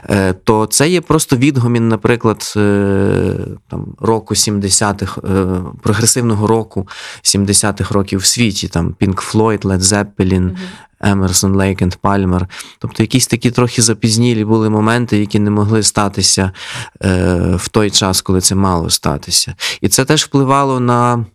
[0.09, 3.33] Е, то це є просто відгомін, наприклад, е,
[3.69, 5.45] там, року 70-х, е,
[5.81, 6.87] прогресивного року
[7.23, 10.57] 70-х років в світі, там Pink Floyd, Led Zeppelin,
[11.01, 12.47] Емерсон, Лейк and Пальмер.
[12.79, 16.51] Тобто якісь такі трохи запізнілі були моменти, які не могли статися
[17.55, 19.55] в той час, коли це мало статися.
[19.81, 21.25] І це теж впливало на,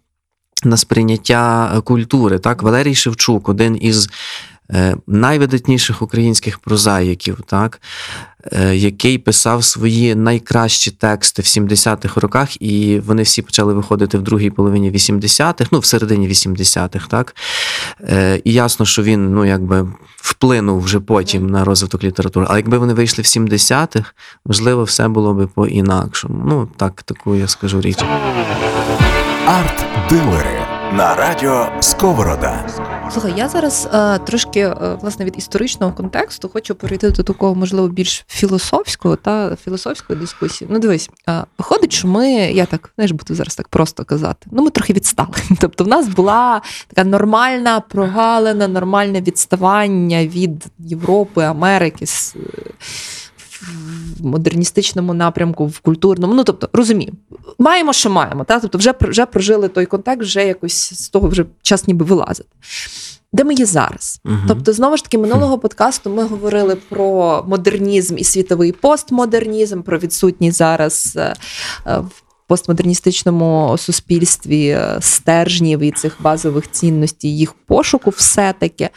[0.65, 2.39] на сприйняття культури.
[2.39, 2.63] Так?
[2.63, 4.09] Валерій Шевчук, один із
[5.07, 7.81] найвидатніших українських прозаїків, так?
[8.53, 14.23] е, який писав свої найкращі тексти в 70-х роках, і вони всі почали виходити в
[14.23, 17.37] другій половині 80-х, ну, в середині 80-х, так?
[18.01, 22.47] Е, І ясно, що він, ну, якби вплинув вже потім на розвиток літератури.
[22.49, 24.13] Але якби вони вийшли в 70-х,
[24.47, 26.45] можливо, все було би по-інакшому.
[26.47, 27.99] Ну, так, таку я скажу річ.
[29.47, 30.62] Арт-дилери
[30.93, 32.67] на радіо Сковорода.
[33.11, 37.89] Слухай, я зараз е, трошки е, власне від історичного контексту хочу перейти до такого, можливо,
[37.89, 40.69] більш філософського та філософської дискусії.
[40.73, 44.47] Ну, дивись, е, виходить, що ми, я так знаєш, буду зараз так просто казати.
[44.51, 45.35] Ну, ми трохи відстали.
[45.61, 46.63] Тобто, в нас була
[46.95, 52.07] така нормальна прогалина, нормальне відставання від Європи, Америки.
[54.21, 57.13] В модерністичному напрямку, в культурному, ну тобто розумію,
[57.59, 58.45] маємо, що маємо.
[58.45, 58.61] Та?
[58.61, 62.49] Тобто, вже вже прожили той контекст, вже якось з того вже час ніби вилазити.
[63.33, 64.21] Де ми є зараз?
[64.25, 64.45] Мгм.
[64.49, 70.59] Тобто, знову ж таки, минулого подкасту ми говорили про модернізм і світовий постмодернізм, про відсутність
[70.59, 71.35] зараз е,
[71.87, 78.91] е, в постмодерністичному суспільстві е, стержнів і цих базових цінностей, їх пошуку, все-таки.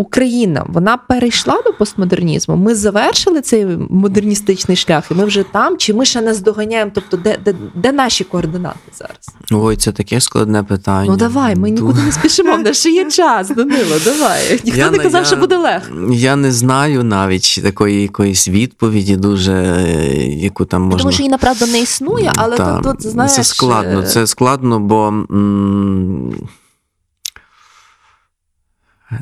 [0.00, 2.56] Україна вона перейшла до постмодернізму.
[2.56, 6.90] Ми завершили цей модерністичний шлях, і ми вже там, чи ми ще не здоганяємо?
[6.94, 9.62] Тобто, де, де, де наші координати зараз?
[9.64, 11.06] Ой, це таке складне питання.
[11.10, 12.56] Ну давай, ми нікуди не спішимо.
[12.56, 13.96] В нас ще є час, Данило.
[14.04, 14.60] Давай.
[14.64, 15.94] Ніхто Я не казав, я- що буде легко.
[16.12, 20.98] Я не знаю навіть такої якоїсь відповіді, дуже е, яку там можна.
[20.98, 23.32] Тому що її направду не існує, але Та, тут, тут знаєш.
[23.32, 24.00] це складно.
[24.00, 26.32] е, Це складно, бо м,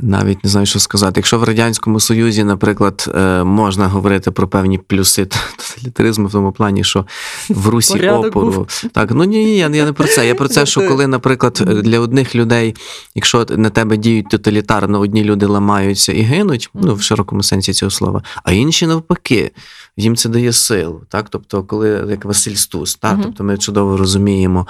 [0.02, 1.12] навіть не знаю, що сказати.
[1.16, 6.84] Якщо в Радянському Союзі, наприклад, е, можна говорити про певні плюси тоталітаризму в тому плані,
[6.84, 7.06] що
[7.48, 8.50] в Русі Порядок опору.
[8.50, 8.82] був.
[8.92, 10.26] Так, ну ні, ні, я, я не про це.
[10.26, 12.74] Я про це, що коли, наприклад, для одних людей,
[13.14, 17.90] якщо на тебе діють тоталітарно, одні люди ламаються і гинуть, ну в широкому сенсі цього
[17.90, 19.50] слова, а інші навпаки.
[19.96, 21.26] Їм це дає силу, так?
[21.30, 23.18] Тобто, коли як Василь Стус, так?
[23.22, 24.66] Тобто ми чудово розуміємо,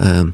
[0.00, 0.26] е,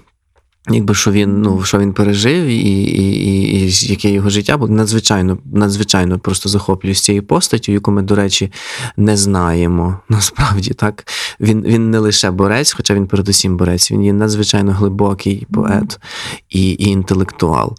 [0.70, 4.72] якби що він, ну, що він пережив, і, і, і, і яке його життя було
[4.72, 8.52] надзвичайно, надзвичайно просто захоплююсь цією постаттю, яку ми, до речі,
[8.96, 9.98] не знаємо.
[10.08, 11.04] Насправді так.
[11.40, 15.98] Він, він не лише борець, хоча він передусім борець, він є надзвичайно глибокий поет
[16.50, 17.76] і, і інтелектуал.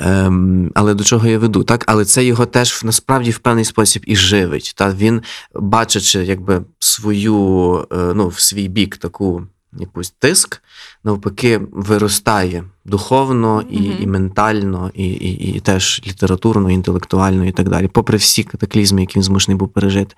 [0.00, 1.64] Ем, але до чого я веду?
[1.64, 1.84] Так?
[1.86, 4.72] Але це його теж насправді в певний спосіб і живить.
[4.76, 4.92] Та?
[4.92, 5.22] Він,
[5.54, 9.42] бачачи якби, свою, е, ну, в свій бік таку
[9.78, 10.62] якусь тиск,
[11.04, 13.96] навпаки, виростає духовно і, Мгм.
[14.02, 19.00] і ментально, і, і, і теж літературно, і інтелектуально, і так далі, попри всі катаклізми,
[19.00, 20.14] які він змушений був пережити.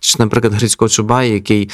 [0.00, 1.70] Чи, наприклад, Грицько Чубай, який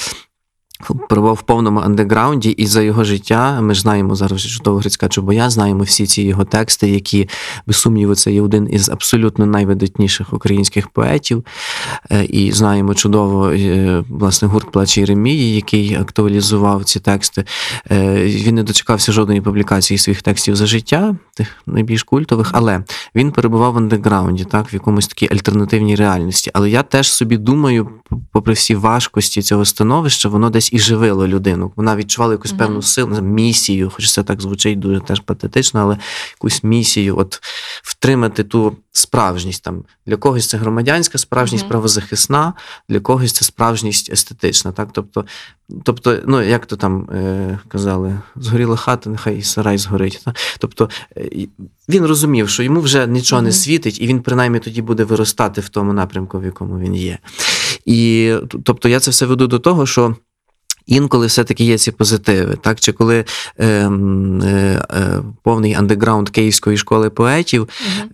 [1.08, 5.82] перебував в повному андеграунді, і за його життя ми знаємо зараз чудово Грицька Чубоя, знаємо
[5.82, 7.28] всі ці його тексти, які,
[7.66, 11.44] без сумніву, це є один із абсолютно найвидатніших українських поетів.
[12.10, 17.44] Е, І знаємо чудово е, власне гурт Плачі Єремії, який актуалізував ці тексти.
[17.90, 23.32] Е, Він не дочекався жодної публікації своїх текстів за життя, тих найбільш культових, але він
[23.32, 26.50] перебував в андеграунді, так, в якомусь такій альтернативній реальності.
[26.54, 27.88] Але я теж собі думаю,
[28.32, 31.72] попри всі важкості цього становища, воно десь і живило людину.
[31.76, 35.98] Вона відчувала якусь певну силу, місію, хоч це так звучить дуже теж патетично, але
[36.36, 37.40] якусь місію, от
[37.82, 39.64] втримати ту справжність.
[39.64, 41.70] Там для когось це громадянська справжність, Мгм.
[41.70, 42.52] правозахисна,
[42.88, 44.72] для когось це справжність естетична.
[44.72, 44.88] Так?
[44.92, 45.24] Тобто,
[45.84, 50.20] тобто, ну як то там е, казали, згоріла хата, нехай і сарай згорить.
[50.24, 50.36] Так?
[50.58, 51.48] Тобто е,
[51.88, 55.68] він розумів, що йому вже нічого не світить, і він принаймні тоді буде виростати в
[55.68, 57.18] тому напрямку, в якому він є.
[57.84, 60.16] І тобто я це все веду до того, що.
[60.86, 63.24] Інколи все-таки є ці позитиви, так чи коли
[63.58, 63.88] е, е,
[64.90, 67.68] е, повний андеграунд Київської школи поетів,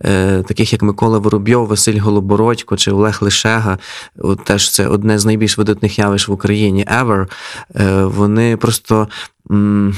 [0.05, 3.77] е, таких як Микола Воробйов, Василь Голобородько чи Олег Лишега,
[4.17, 7.27] от теж це одне з найбільш видатних явищ в Україні ever,
[7.75, 9.07] е, вони просто.
[9.51, 9.95] М-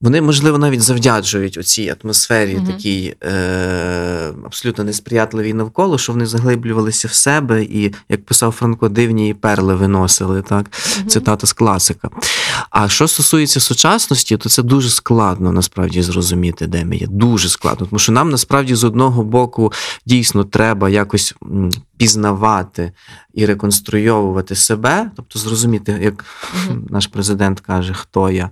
[0.00, 2.66] вони, можливо, навіть завдячують оцій атмосфері, Мгм.
[2.66, 9.34] такій е, абсолютно несприятливій навколо, що вони заглиблювалися в себе і, як писав Франко, дивні
[9.34, 10.42] перли виносили.
[10.42, 10.66] Так?
[11.06, 12.08] Цитата з класика.
[12.70, 17.06] А що стосується сучасності, то це дуже складно насправді зрозуміти, де ми є.
[17.10, 17.86] Дуже складно.
[17.86, 19.72] Тому що нам насправді з одного боку
[20.06, 21.34] дійсно треба якось
[21.96, 22.92] пізнавати
[23.34, 26.24] і реконструйовувати себе, тобто зрозуміти, як
[26.90, 28.50] наш президент каже, хто я.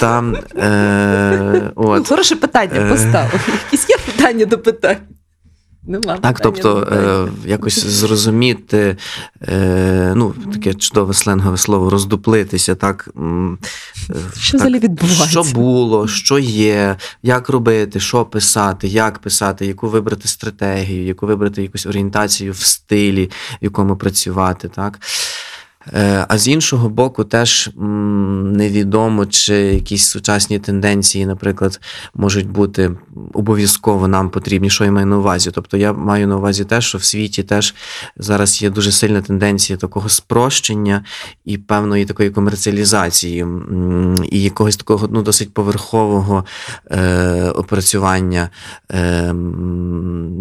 [0.00, 2.08] Там, е, Ну, от.
[2.08, 2.90] Хороше питання Е.
[2.90, 3.48] поставив.
[3.64, 4.96] Якісь є питання до питань?
[5.86, 8.96] Нема Так, тобто е, якось зрозуміти,
[9.48, 13.08] е, ну, таке чудове сленгове слово, роздуплитися, так.
[13.16, 13.56] е,
[14.38, 15.24] Що так, відбувається?
[15.26, 21.62] Що було, що є, як робити, що писати, як писати, яку вибрати стратегію, яку вибрати
[21.62, 24.98] якусь орієнтацію в стилі, в якому працювати, так.
[25.94, 31.80] Е, А з іншого боку, теж невідомо, чи якісь сучасні тенденції, наприклад,
[32.14, 32.90] можуть бути
[33.32, 34.70] обов'язково нам потрібні.
[34.70, 35.50] Що я маю на увазі?
[35.54, 37.74] Тобто я маю на увазі те, що в світі теж
[38.16, 41.04] зараз є дуже сильна тенденція такого спрощення
[41.44, 43.46] і певної такої комерціалізації,
[44.30, 46.44] і якогось такого ну, досить поверхового
[46.90, 48.50] е, опрацювання
[48.90, 49.32] е,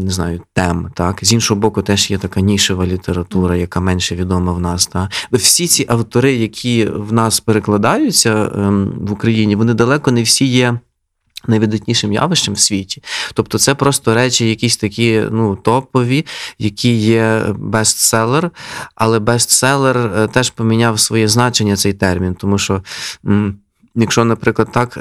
[0.02, 0.92] не знаю, тем.
[0.94, 1.20] Так?
[1.22, 4.88] З іншого боку, теж є така нішева література, яка менше відома в нас.
[4.88, 5.10] Так?
[5.32, 10.80] Всі ці автори, які в нас перекладаються ем, в Україні, вони далеко не всі є.
[11.48, 13.04] Найвидатнішим явищем в світі.
[13.34, 16.26] Тобто це просто речі, якісь такі ну, топові,
[16.60, 18.52] які є бестселер,
[18.96, 22.84] але бестселер е, теж поміняв своє значення цей термін, тому що,
[23.96, 24.98] якщо, наприклад, так.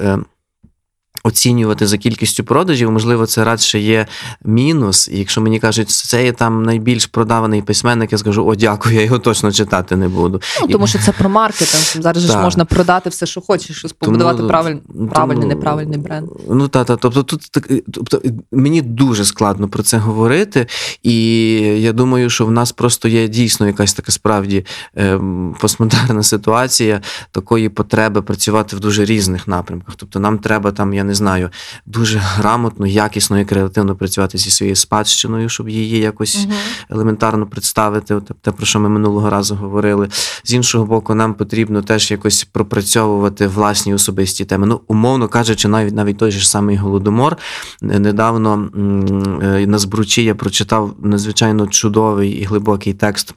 [1.24, 4.06] Оцінювати за кількістю продажів, можливо, це радше є
[4.44, 5.08] мінус.
[5.08, 9.02] І якщо мені кажуть, це є там найбільш продаваний письменник, я скажу, о, дякую, я
[9.02, 10.42] його точно читати не буду.
[10.60, 12.02] Ну, тому що це про маркетинг.
[12.02, 14.76] Зараз же ж можна продати все, що хочеш, побудувати Тому- правиль...
[14.92, 16.28] тому- правильний, неправильний бренд.
[16.48, 20.66] Ну та, та тобто тут так, тобто мені дуже складно про це говорити,
[21.02, 27.00] і я думаю, що в нас просто є дійсно якась така справді ем, постмодерна ситуація
[27.30, 29.94] такої потреби працювати в дуже різних напрямках.
[29.96, 31.50] Тобто нам треба там, я не знаю,
[31.86, 36.46] дуже грамотно, якісно і креативно працювати зі своєю спадщиною, щоб її якось
[36.90, 40.08] елементарно представити, от те, про що ми минулого разу говорили.
[40.44, 44.66] З іншого боку, нам потрібно теж якось пропрацьовувати власні особисті теми.
[44.66, 47.36] Ну, умовно кажучи, навіть навіть той же самий голодомор.
[47.82, 53.34] Недавно м, е, на збручі я прочитав надзвичайно чудовий і глибокий текст.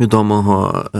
[0.00, 0.98] Відомого е,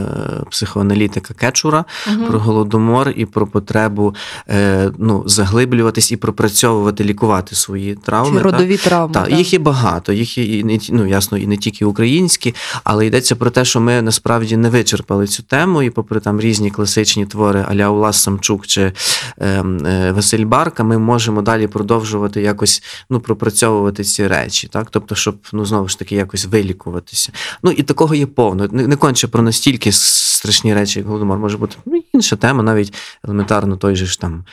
[0.50, 1.84] психоаналітика Кечура
[2.28, 4.14] про голодомор і про потребу
[4.48, 8.37] е, ну, заглиблюватись і пропрацьовувати, лікувати свої травми.
[8.37, 9.14] Чи родові травми.
[9.14, 13.06] Так, їх є багато, їх є і не ну, ясно, і не тільки українські, але
[13.06, 17.26] йдеться про те, що ми насправді не вичерпали цю тему, і попри там різні класичні
[17.26, 18.92] твори Аля Улас Самчук чи
[19.38, 24.88] е, е, Василь Барка, ми можемо далі продовжувати якось ну, пропрацьовувати ці речі, так?
[24.90, 27.32] Тобто, щоб ну, знову ж таки якось вилікуватися.
[27.62, 28.68] Ну і такого є повно.
[28.88, 33.77] Не, конче про настільки страшні речі, як голодомор, може бути ну, інша тема, навіть елементарно
[33.77, 34.44] той же ж там.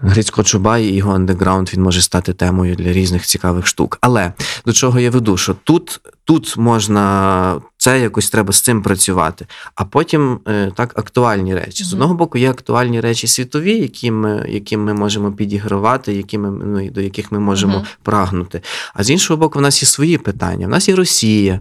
[0.00, 3.98] Грицько Чубай і його андеграунд він може стати темою для різних цікавих штук.
[4.00, 4.32] Але
[4.66, 5.36] до чого я веду?
[5.36, 9.46] Що тут, тут можна це якось треба з цим працювати.
[9.74, 11.84] А потім е, так актуальні речі.
[11.84, 16.50] З одного боку, є актуальні речі світові, які ми, яким ми можемо підігравати, які ми,
[16.50, 17.86] ну, до яких ми можемо Мгм.
[18.02, 18.60] прагнути.
[18.94, 20.66] А з іншого боку, в нас є свої питання.
[20.66, 21.60] В нас є Росія,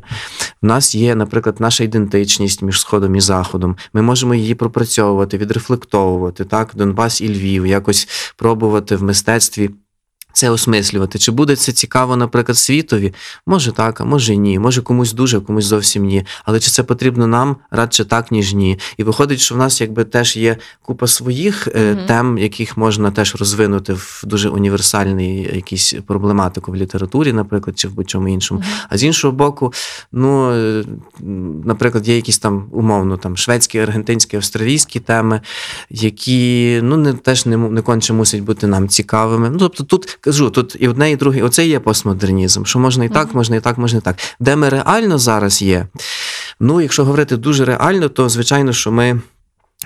[0.61, 3.77] в нас є, наприклад, наша ідентичність між Сходом і Заходом.
[3.93, 8.07] Ми можемо її пропрацьовувати, відрефлектовувати, так, Донбас і Львів, якось
[8.37, 9.69] пробувати в мистецтві.
[10.35, 11.19] Це осмислювати.
[11.19, 13.13] Чи буде це цікаво, наприклад, світові?
[13.45, 14.59] Може так, а може ні.
[14.59, 16.25] Може комусь дуже, а комусь зовсім ні.
[16.45, 18.79] Але чи це потрібно нам радше так, ніж ні?
[18.97, 21.97] І виходить, що в нас якби теж є купа своїх Мгм.
[22.07, 27.93] тем, яких можна теж розвинути в дуже універсальний якийсь проблематику в літературі, наприклад, чи в
[27.93, 28.59] будь-чому іншому.
[28.59, 28.69] Мгм.
[28.89, 29.73] А з іншого боку,
[30.11, 30.83] ну, е,
[31.65, 35.41] наприклад, є якісь там умовно там шведські, аргентинські, австралійські теми,
[35.89, 39.49] які ну не теж не, не конче мусять бути нам цікавими.
[39.49, 43.09] Ну, тобто тут кажу, тут і одне, і друге, оце є постмодернізм, що можна і
[43.09, 44.15] так, можна і так, можна і так.
[44.39, 45.87] Де ми реально зараз є?
[46.59, 49.21] Ну, якщо говорити дуже реально, то звичайно, що ми.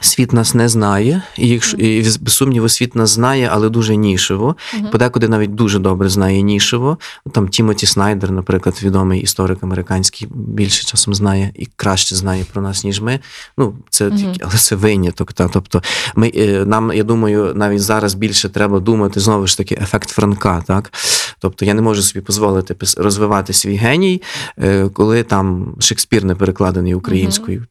[0.01, 4.55] Світ нас не знає, і якщо і без сумніву, світ нас знає, але дуже нішево.
[4.73, 4.87] Мгм.
[4.91, 6.97] Подекуди навіть дуже добре знає нішево.
[7.31, 12.83] Там Тімоті Снайдер, наприклад, відомий історик американський, більше часом знає і краще знає про нас,
[12.83, 13.19] ніж ми.
[13.57, 15.33] Ну, це тільки, але це виняток.
[15.33, 15.47] Та.
[15.47, 15.81] Тобто,
[16.15, 20.63] ми, е, нам, я думаю, навіть зараз більше треба думати знову ж таки ефект Франка.
[20.67, 20.93] Так?
[21.39, 24.21] Тобто я не можу собі дозволити розвивати свій геній,
[24.59, 27.65] е, коли там Шекспір не перекладений українською.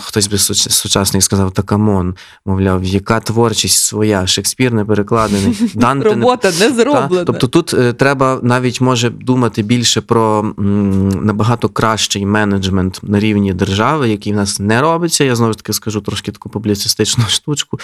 [0.00, 2.14] Хтось би суч- сучасний сказав, та come on,
[2.46, 7.08] мовляв, яка творчість своя, Шекспір не перекладений, Данте не Робота не зроблена.
[7.08, 13.20] та, тобто тут е, треба навіть може думати більше про м, набагато кращий менеджмент на
[13.20, 15.24] рівні держави, який в нас не робиться.
[15.24, 17.78] Я знову ж таки скажу трошки таку публіцистичну штучку,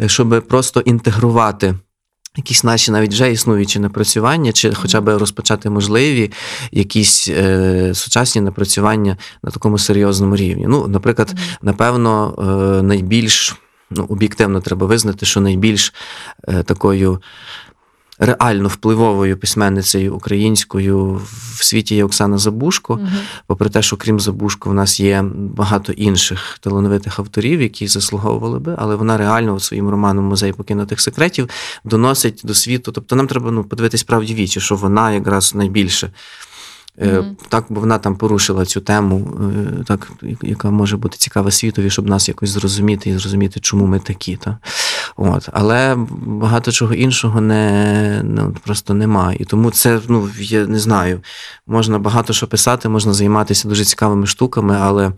[0.00, 1.74] е, щоб просто інтегрувати.
[2.38, 6.32] Якісь наші навіть вже існуючі напрацювання, чи хоча б розпочати можливі
[6.72, 10.66] якісь е, сучасні напрацювання на такому серйозному рівні.
[10.68, 13.56] Ну, наприклад, напевно, е, найбільш
[13.90, 15.94] ну, об'єктивно треба визнати, що найбільш
[16.48, 17.20] е, такою
[18.18, 21.20] реально впливовою письменницею українською
[21.54, 22.96] в світі є Оксана Забушко.
[22.96, 23.08] Мгм.
[23.46, 28.74] Попри те, що крім Забушко, в нас є багато інших талановитих авторів, які заслуговували би,
[28.78, 31.48] але вона реально у своїм романом Музей покинутих секретів
[31.84, 32.92] доносить до світу.
[32.92, 36.10] Тобто нам треба ну, подивитись правді вічі, що вона якраз найбільше.
[37.00, 37.36] Мгм.
[37.48, 39.38] Так, бо вона там порушила цю тему,
[39.80, 43.98] е, так, яка може бути цікава світові, щоб нас якось зрозуміти і зрозуміти, чому ми
[43.98, 44.36] такі.
[44.36, 44.58] Та?
[45.16, 45.48] От.
[45.52, 45.96] Але
[46.26, 49.34] багато чого іншого не, ну, просто нема.
[49.38, 51.20] І тому це, ну, я не знаю,
[51.66, 55.12] можна багато що писати, можна займатися дуже цікавими штуками, але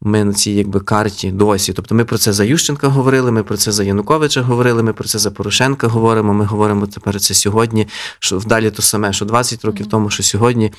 [0.00, 1.72] ми на цій якби карті досі.
[1.72, 5.08] Тобто ми про це за Ющенка говорили, ми про це за Януковича говорили, ми про
[5.08, 6.34] це за Порошенка говоримо.
[6.34, 10.72] Ми говоримо тепер це сьогодні, що вдалі то саме, що 20 років тому, що сьогодні.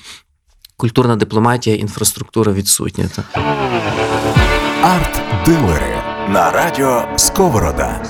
[0.77, 3.09] Культурна дипломатія, інфраструктура відсутня.
[4.83, 5.95] Арт-дилери
[6.29, 8.01] на радіо Сковорода.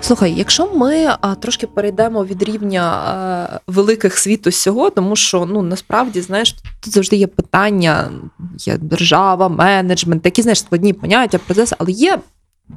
[0.00, 5.62] Слухай, якщо ми а, трошки перейдемо від рівня а, великих світу всього, тому що ну
[5.62, 8.10] насправді знаєш, тут завжди є питання,
[8.58, 12.18] є держава, менеджмент, такі знаєш складні поняття, процеси, але є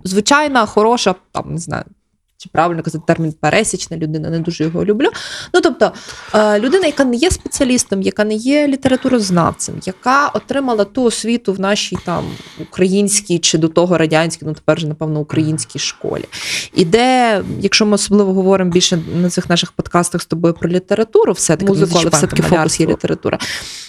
[0.04, 1.84] звичайна, хороша, там не знаю.
[2.46, 5.10] Чи правильно казати термін пересічна людина, не дуже його люблю.
[5.54, 5.91] Ну тобто
[6.34, 11.60] е, людина, яка не є спеціалістом, яка не є літературознавцем, яка отримала ту освіту в
[11.60, 12.26] нашій там
[12.60, 16.26] українській чи до того радянській, ну тепер же напевно українській школі.
[16.74, 21.34] І де, якщо ми особливо говоримо більше на цих наших подкастах з тобою про літературу,
[21.34, 21.72] все-таки
[22.10, 23.39] все-таки фокус є література.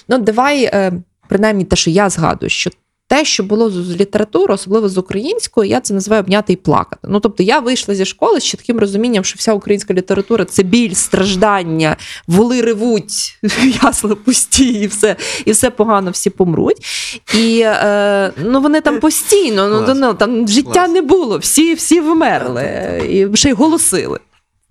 [0.09, 0.93] Ну давай, е,
[1.29, 2.71] принаймні, те, що я згадую, що.
[3.09, 7.09] Те, що було з літератури, особливо з українською, я це називаю обняти і плакати.
[7.09, 10.93] Ну тобто я вийшла зі школи з чітким розумінням, що вся українська література це біль,
[10.93, 11.97] страждання,
[12.27, 13.39] воли ревуть,
[13.83, 16.87] ясла пусті, і все, і все погано, всі помруть.
[17.35, 23.03] І е, ну вони там постійно, ну, ну там життя не було, всі, всі вмерли,
[23.11, 24.19] і ще й голосили.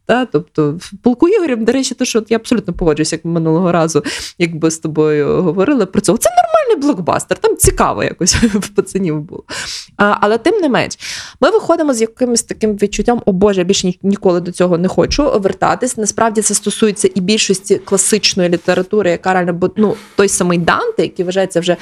[0.05, 4.03] Та, тобто, полку Ігорем, до речі, то що я абсолютно погоджуюся, як ми минулого разу,
[4.39, 6.17] якби з тобою говорили про це.
[6.17, 9.43] Це нормальний блокбастер, там цікаво якось в пацанів було.
[9.97, 10.97] А, але тим не менш,
[11.41, 14.87] ми виходимо з якимось таким відчуттям, о Боже, я більше ні- ніколи до цього не
[14.87, 15.97] хочу вертатись.
[15.97, 21.59] Насправді це стосується і більшості класичної літератури, яка реально ну, той самий Данте, який вважається
[21.59, 21.77] вже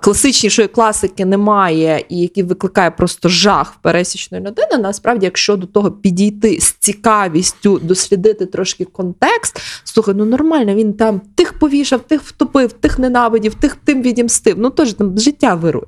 [0.00, 4.78] класичнішої класики немає, і який викликає просто жах в пересічної людини.
[4.78, 11.20] Насправді, якщо до того підійти з цікавістю, дослідити трошки контекст, слухай, ну нормально, він там
[11.34, 14.58] тих повішав, тих втопив, тих ненавидів, тих тим відімстив.
[14.58, 15.86] Ну теж там життя вирує.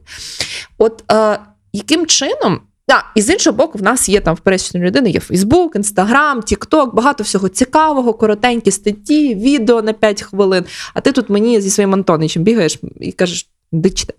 [0.79, 1.39] От е,
[1.73, 5.21] яким чином Да, і з іншого боку, в нас є там в пересічної людини є
[5.21, 10.65] Фейсбук, Інстаграм, Тікток, багато всього цікавого, коротенькі статті, відео на 5 хвилин.
[10.95, 13.49] А ти тут мені зі своїм Антоничем бігаєш і кажеш,
[13.81, 14.15] дичте.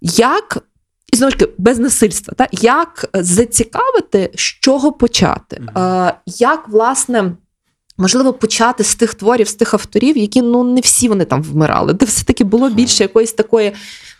[0.00, 0.58] Як,
[1.12, 2.48] і знову ж таки, без насильства, та?
[2.52, 5.62] як зацікавити, з чого почати?
[5.76, 7.32] Е, як, власне.
[8.00, 11.92] Можливо, почати з тих творів, з тих авторів, які ну не всі вони там вмирали,
[11.92, 13.72] де все-таки було більше якоїсь такої,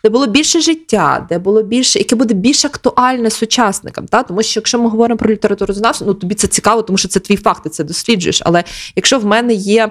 [0.04, 4.06] де було більше життя, де було більше, яке буде більш актуальне сучасникам.
[4.06, 4.22] Та?
[4.22, 7.20] Тому що якщо ми говоримо про літературу знавцю, ну тобі це цікаво, тому що це
[7.20, 8.42] твій факт, ти це досліджуєш.
[8.44, 8.64] Але
[8.96, 9.90] якщо в мене є.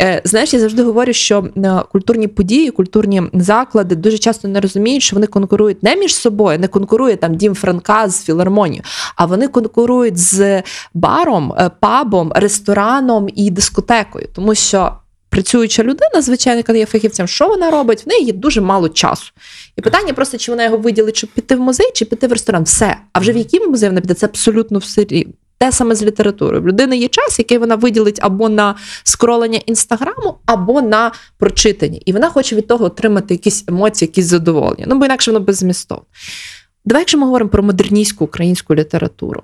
[0.00, 5.02] Е, знаєш, я завжди говорю, що е, культурні події, культурні заклади дуже часто не розуміють,
[5.02, 8.82] що вони конкурують не між собою, не конкурує там Дім Франка з філармонією,
[9.16, 10.62] а вони конкурують з
[10.94, 14.92] баром, е, пабом, рестораном і дискотекою, тому що.
[15.28, 18.06] Працююча людина, звичайно, яка є фахівцем, що вона робить?
[18.06, 19.32] В неї є дуже мало часу.
[19.76, 22.62] І питання просто, чи вона його виділить, щоб піти в музей, чи піти в ресторан.
[22.62, 22.96] Все.
[23.12, 25.06] А вже в який музей вона піде, це абсолютно все.
[25.64, 26.62] Те саме з літературою.
[26.62, 32.00] В людини є час, який вона виділить або на скролення інстаграму, або на прочитання.
[32.06, 34.84] І вона хоче від того отримати якісь емоції, якісь задоволення.
[34.88, 36.04] Ну, бо інакше воно беззмістовне.
[36.84, 39.42] Давай, якщо ми говоримо про модерністську українську літературу,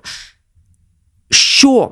[1.29, 1.91] що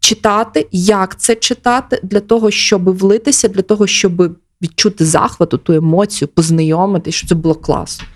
[0.00, 6.28] читати, як це читати, для того, щоб влитися, для того, щоб відчути захвату, ту емоцію,
[6.28, 8.06] познайомитись, що це було класно.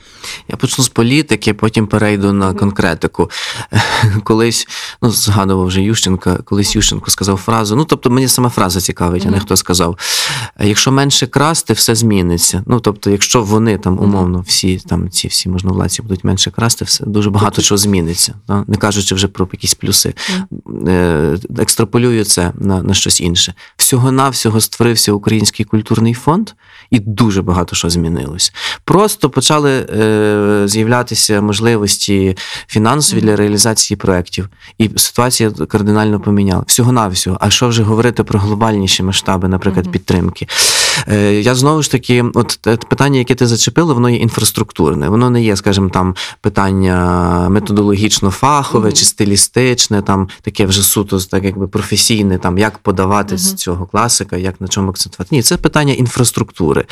[0.49, 3.31] Я почну з політики, потім перейду на конкретику.
[4.25, 4.69] Колись,
[5.03, 7.77] ну, згадував вже Ющенка, колись Ющенко сказав фразу.
[7.77, 9.99] Ну, тобто, мені сама фраза цікавить, а не хто сказав.
[10.61, 12.63] Якщо менше красти, все зміниться.
[12.67, 17.05] Ну, тобто, якщо вони там умовно, всі там ці всі можновладці будуть менше красти, все
[17.07, 18.35] дуже багато чого зміниться.
[18.49, 18.65] Да?
[18.67, 20.15] Не кажучи вже про якісь плюси.
[20.87, 23.55] Е, Екстраполюю це на, на щось інше.
[23.77, 26.51] Всього-навсього створився український культурний фонд,
[26.91, 28.53] і дуже багато що змінилось.
[28.85, 30.10] Просто почали е,
[30.69, 32.37] з'являтися можливості
[32.69, 34.49] фінансові для реалізації проєктів,
[34.79, 36.65] і ситуація кардинально поміняла.
[36.67, 37.37] Всього-навсього.
[37.41, 40.47] А що вже говорити про глобальніші масштаби, наприклад, підтримки?
[41.09, 45.09] Е, я знову ж таки, от те питання, яке ти зачепила, воно є інфраструктурне.
[45.09, 48.93] Воно не є, скажімо, там питання методологічно-фахове Мгм.
[48.93, 54.37] чи стилістичне, там таке вже суто так якби професійне, там як подавати з цього класика,
[54.37, 55.37] як на чому акцентувати.
[55.37, 56.85] Ні, це питання інфраструктури.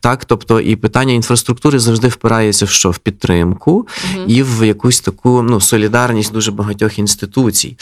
[0.00, 2.90] Так, тобто, і питання інфраструктури завжди впирається в що?
[2.90, 3.88] В підтримку
[4.26, 7.76] і в якусь таку ну, солідарність дуже багатьох інституцій.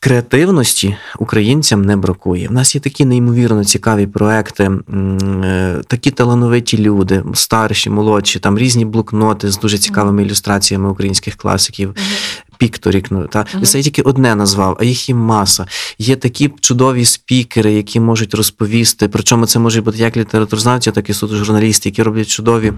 [0.00, 2.48] Креативності українцям не бракує.
[2.48, 4.70] У нас є такі неймовірно цікаві проекти,
[5.44, 11.94] е, такі талановиті люди, старші, молодші, там різні блокноти з дуже цікавими ілюстраціями українських класиків.
[12.58, 13.64] Пікторік, ну та Мгм.
[13.64, 15.66] це я тільки одне назвав, а їх є маса.
[15.98, 19.08] Є такі чудові спікери, які можуть розповісти.
[19.08, 22.72] Причому це можуть бути як літературознавці, так і суто журналісти, які роблять чудові.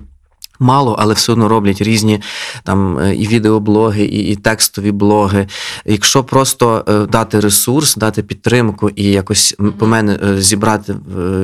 [0.63, 2.21] Мало, але все одно роблять різні
[2.65, 5.47] там е, і відеоблоги, і, і текстові блоги.
[5.85, 10.97] Якщо просто е, дати ресурс, дати підтримку і якось по мене е, зібрати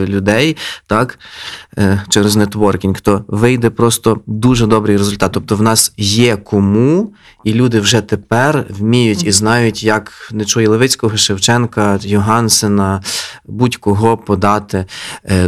[0.06, 0.56] людей,
[0.86, 1.18] так
[2.08, 5.32] через нетворкінг, то вийде просто дуже добрий результат.
[5.32, 7.12] Тобто, в нас є кому,
[7.44, 13.02] і люди вже тепер вміють і знають, як не чує Левицького, Шевченка, Йогансена,
[13.46, 14.84] будь-кого подати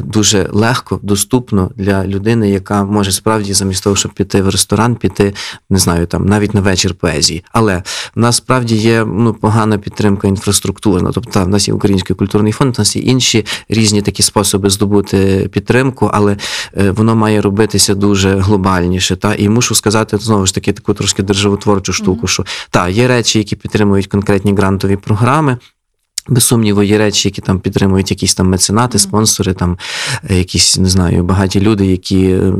[0.03, 5.35] дуже легко, доступно для людини, яка може справді замість того, щоб піти в ресторан, піти,
[5.71, 7.45] не знаю, там навіть на вечір поезії.
[7.53, 7.83] Але
[8.15, 11.11] в нас справді є ну, погана підтримка інфраструктурна.
[11.15, 14.71] Тобто, та, в нас є Український культурний фонд, в нас є інші різні такі способи
[14.71, 16.37] здобути підтримку, але
[16.77, 19.17] е, воно має робитися дуже глобальніше.
[19.17, 23.39] Та і мушу сказати знову ж таки таку трошки державотворчу штуку, що та є речі,
[23.39, 25.59] які підтримують конкретні грантові програми.
[26.29, 29.79] Без сумніву, є речі, які там підтримують якісь там меценати, спонсори, там
[30.31, 32.51] е, якісь не знаю, багаті люди, які е,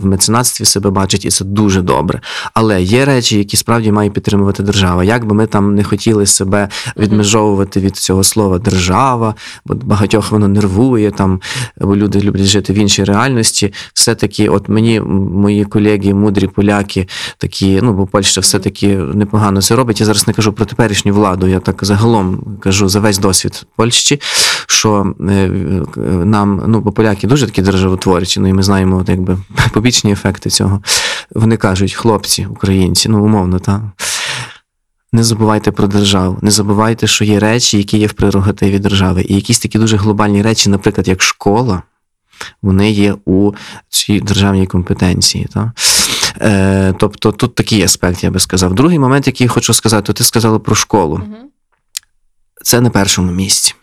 [0.00, 2.20] в меценатстві себе бачать, і це дуже добре.
[2.54, 5.04] Але є речі, які справді має підтримувати держава.
[5.04, 9.34] Як би ми там не хотіли себе відмежовувати від цього слова держава,
[9.64, 11.40] бо багатьох воно нервує, там
[11.80, 13.72] бо люди люблять жити в іншій реальності.
[13.94, 20.00] Все-таки, от мені мої колеги, мудрі поляки, такі, ну бо Польща все-таки непогано це робить.
[20.00, 24.20] Я зараз не кажу про теперішню владу, я так загалом кажу за весь досвід Польщі,
[24.66, 25.50] що е,
[26.24, 29.38] нам, ну, бо поляки дуже такі державотворчі, ну і ми знаємо от, якби
[29.72, 30.82] побічні ефекти цього.
[31.34, 33.80] Вони кажуть, хлопці, українці, ну умовно, так.
[35.12, 39.24] Не забувайте про державу, не забувайте, що є речі, які є в прерогативі держави.
[39.28, 41.82] І якісь такі дуже глобальні речі, наприклад, як школа,
[42.62, 43.52] вони є у
[43.88, 45.46] цій державній компетенції.
[45.54, 45.68] Так?
[46.40, 48.74] Е, тобто тут такий аспект, я би сказав.
[48.74, 51.20] Другий момент, який я хочу сказати, ти сказала про школу.
[52.68, 53.74] Це на першому місці.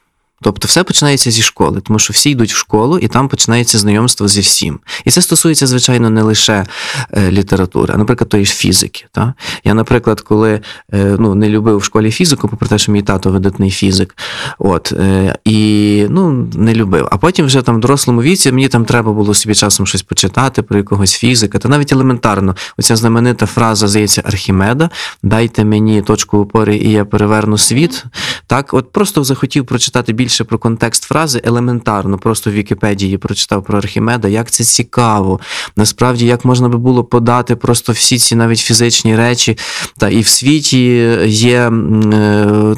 [0.41, 4.27] Тобто все починається зі школи, тому що всі йдуть в школу, і там починається знайомство
[4.27, 4.79] зі всім.
[5.05, 6.65] І це стосується, звичайно, не лише
[7.11, 9.05] е, літератури, а, наприклад, тої ж фізики.
[9.11, 9.33] Та?
[9.63, 10.61] Я, наприклад, коли
[10.93, 14.15] е, ну, не любив в школі фізику, попри те, що мій тато видатний фізик,
[14.59, 17.07] от, е, і ну, не любив.
[17.11, 20.61] А потім вже там в дорослому віці мені там треба було собі часом щось почитати
[20.61, 24.89] про якогось фізика, та навіть елементарно, оця знаменита фраза, здається, Архімеда:
[25.23, 28.03] дайте мені точку опори, і я переверну світ.
[28.47, 33.77] Так, от просто захотів прочитати більше про контекст фрази, елементарно, просто в Вікіпедії прочитав про
[33.77, 35.39] Архімеда, як це цікаво.
[35.75, 39.57] Насправді, як можна би було подати просто всі ці навіть фізичні речі.
[39.97, 41.71] Та і в світі є е,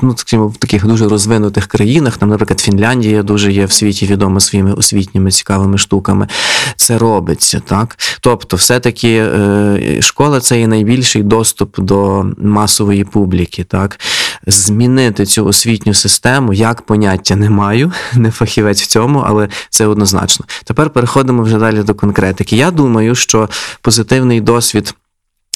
[0.01, 4.73] ну, в таких дуже розвинутих країнах, там, наприклад, Фінляндія дуже є в світі відома своїми
[4.73, 6.27] освітніми цікавими штуками.
[6.75, 7.97] Це робиться, так.
[8.21, 13.63] Тобто, все-таки е, школа це є найбільший доступ до масової публіки.
[13.63, 13.99] Так?
[14.47, 20.45] Змінити цю освітню систему як поняття не маю, не фахівець в цьому, але це однозначно.
[20.63, 22.55] Тепер переходимо вже далі до конкретики.
[22.55, 23.49] Я думаю, що
[23.81, 24.95] позитивний досвід.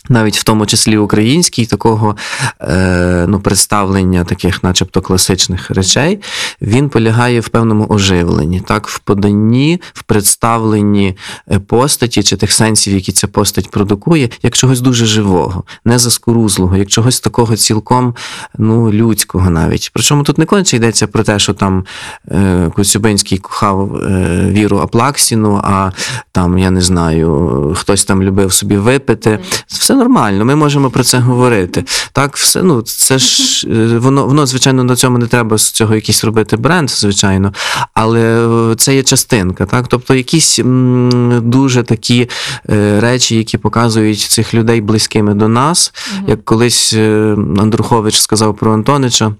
[0.09, 2.15] Навіть в тому числі український, такого
[2.61, 6.19] е, ну, представлення таких, начебто, класичних речей,
[6.61, 11.17] він полягає в певному оживленні, так, в поданні, в представленні
[11.51, 16.77] е, постаті чи тих сенсів, які ця постать продукує, як чогось дуже живого, не заскорузлого,
[16.77, 18.15] як чогось такого цілком
[18.57, 19.91] ну, людського навіть.
[19.93, 21.85] Причому тут не конче йдеться про те, що там
[22.31, 25.91] е, Коцюбинський кохав е, Віру Аплаксіну, а
[26.31, 29.39] там, я не знаю, хтось там любив собі випити.
[29.67, 31.85] Все нормально, ми можемо про це говорити.
[32.13, 35.95] Так, все, ну, це ж е, воно, воно, звичайно, на цьому не треба з цього
[35.95, 37.53] якийсь робити бренд, звичайно,
[37.93, 39.65] але е, це є частинка.
[39.65, 39.87] Так?
[39.87, 42.29] Тобто якісь м, дуже такі
[42.69, 45.93] е, речі, які показують цих людей близькими до нас,
[46.27, 49.35] як колись е, Андрухович сказав про Антонича.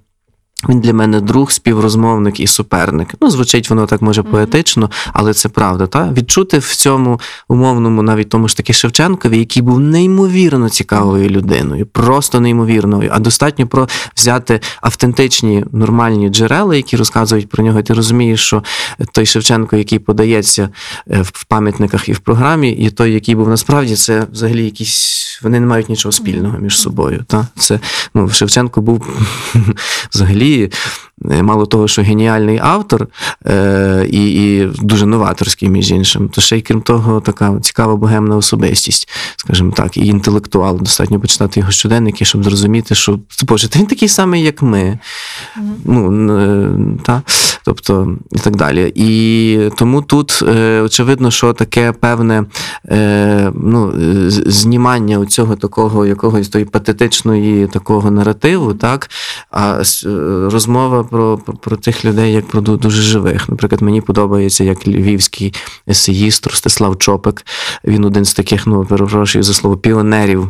[0.68, 3.14] Він для мене друг, співрозмовник і суперник.
[3.20, 5.86] Ну, звучить воно так може поетично, але це правда.
[5.86, 6.12] Та?
[6.12, 12.40] Відчути в цьому умовному, навіть тому ж таки Шевченкові, який був неймовірно цікавою людиною, просто
[12.40, 13.10] неймовірною.
[13.12, 17.80] А достатньо про взяти автентичні нормальні джерела, які розказують про нього.
[17.80, 18.62] І ти розумієш, що
[19.12, 20.68] той Шевченко, який подається
[21.10, 25.22] е, в пам'ятниках і в програмі, і той, який був насправді, це взагалі якісь.
[25.42, 27.24] Вони не мають нічого спільного між собою.
[27.26, 27.46] Та?
[27.56, 27.80] Це,
[28.14, 29.06] ну, Шевченко був
[30.14, 30.51] взагалі,
[31.30, 33.06] е, мало того, що геніальний автор
[33.46, 38.36] е, і, і дуже новаторський, між іншим, то ще й крім того, така цікава богемна
[38.36, 40.78] особистість, скажімо так, і інтелектуал.
[40.78, 44.98] Достатньо почитати його щоденники, щоб зрозуміти, що Боже, він такий самий, як ми.
[45.84, 46.68] Ну, е,
[47.02, 47.22] та?
[47.64, 48.92] Тобто, і так далі.
[48.94, 52.44] І тому тут е, очевидно, що таке певне
[52.88, 53.92] е, ну,
[54.46, 59.10] знімання цього такого якогось тої патетичної такого наративу, так,
[59.50, 60.08] а е,
[60.50, 63.48] розмова про, про, про тих людей як про дуже живих.
[63.48, 65.54] Наприклад, мені подобається як львівський
[65.88, 67.46] есеїст Ростислав Чопик.
[67.84, 70.48] Він один з таких, ну перепрошую за слово, піонерів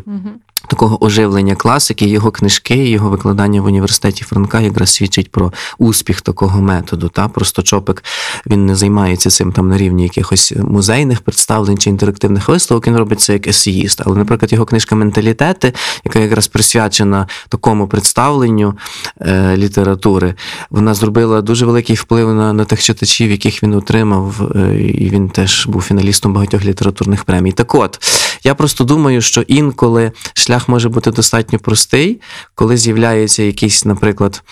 [0.67, 6.63] такого оживлення класики, його книжки, його викладання в університеті Франка якраз свідчить про успіх такого
[6.63, 7.09] методу.
[7.09, 7.29] Та?
[7.29, 8.05] Просто Чопик
[8.47, 13.21] він не займається цим там на рівні якихось музейних представлень чи інтерактивних виставок, він робить
[13.21, 14.03] це як есеїст.
[14.07, 15.73] Але, наприклад, його книжка Менталітети,
[16.05, 18.75] яка якраз присвячена такому представленню
[19.21, 20.35] е, літератури,
[20.71, 25.29] вона зробила дуже великий вплив на, на тих читачів, яких він отримав, е, і він
[25.29, 27.53] теж був фіналістом багатьох літературних премій.
[27.53, 27.99] Так от,
[28.45, 32.21] я просто думаю, що інколи шлях може бути достатньо простий,
[32.55, 34.43] коли з'являється якийсь, наприклад,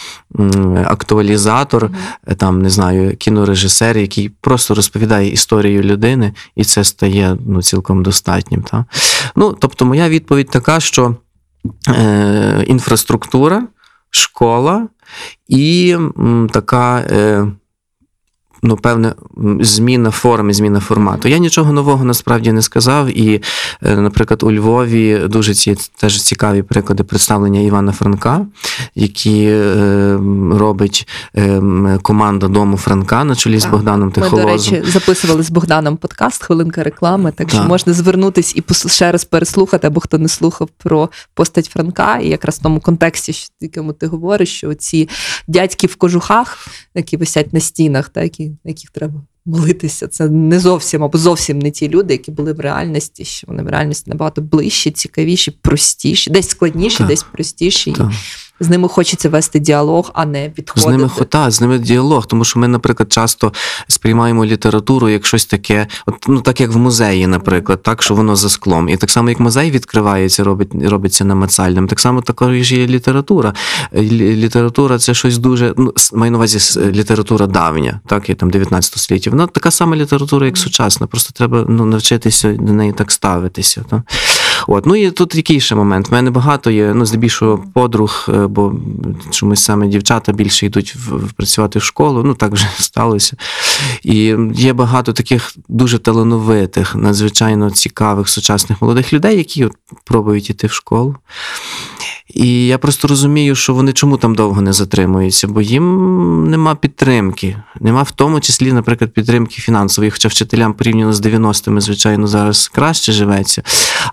[0.84, 1.90] актуалізатор,
[2.36, 8.62] там не знаю, кінорежисер, який просто розповідає історію людини, і це стає ну, цілком достатнім.
[8.62, 8.84] Та?
[9.36, 11.16] Ну, тобто, моя відповідь така, що
[11.88, 13.66] е, інфраструктура,
[14.10, 14.88] школа
[15.48, 16.98] і м, така.
[16.98, 17.46] Е,
[18.62, 19.14] Ну, певне,
[19.60, 21.28] зміна форми, зміна формату.
[21.28, 23.18] Я нічого нового насправді не сказав.
[23.18, 23.42] І,
[23.82, 28.46] е, наприклад, у Львові дуже ці теж цікаві приклади представлення Івана Франка,
[28.94, 30.18] які е,
[30.52, 31.62] робить е,
[32.02, 33.72] команда дому Франка на чолі з Так.
[33.72, 38.88] Богданом Ми, до речі, записували з Богданом подкаст, хвилинка реклами, так що можна звернутись і
[38.88, 43.32] ще раз переслухати, або хто не слухав про постать Франка, і якраз в тому контексті,
[43.32, 45.08] що- якому ти говориш, що ці
[45.48, 50.60] дядьки в кожухах, які висять на стінах, та, які, на яких треба молитися, це не
[50.60, 54.42] зовсім або зовсім не ті люди, які були в реальності, що вони в реальності набагато
[54.42, 57.06] ближчі, цікавіші, простіші, десь складніші, Так.
[57.06, 57.92] десь простіші.
[57.92, 58.10] Так.
[58.60, 62.58] З ними хочеться вести діалог, а не З ними хота, з ними діалог, тому що
[62.58, 63.52] ми, наприклад, часто
[63.88, 68.36] сприймаємо літературу як щось таке, от, ну так як в музеї, наприклад, так що воно
[68.36, 68.88] за склом.
[68.88, 73.54] І так само, як музей відкривається, робить, робиться намацальним, так само також є література.
[73.96, 78.98] Е, Література це щось дуже, ну, маю на увазі література давня, так, і там 19
[78.98, 79.30] століття.
[79.30, 81.06] Вона така сама література, як сучасна.
[81.06, 83.84] Просто треба ну, навчитися до неї так ставитися.
[83.90, 84.00] Так?
[84.66, 84.86] От.
[84.86, 86.08] Ну і тут який ще момент.
[86.10, 88.74] У мене багато є, ну, здебільшого подруг, е, бо
[89.30, 90.96] чомусь саме дівчата більше йдуть
[91.36, 93.36] працювати в школу, ну так вже сталося.
[94.02, 99.72] І є багато таких дуже талановитих, надзвичайно цікавих сучасних молодих людей, які от
[100.04, 101.16] пробують іти в школу.
[102.34, 107.56] І я просто розумію, що вони чому там довго не затримуються, бо їм нема підтримки.
[107.80, 113.12] Нема в тому числі, наприклад, підтримки фінансової, хоча вчителям порівняно з 90-ми, звичайно, зараз краще
[113.12, 113.62] живеться.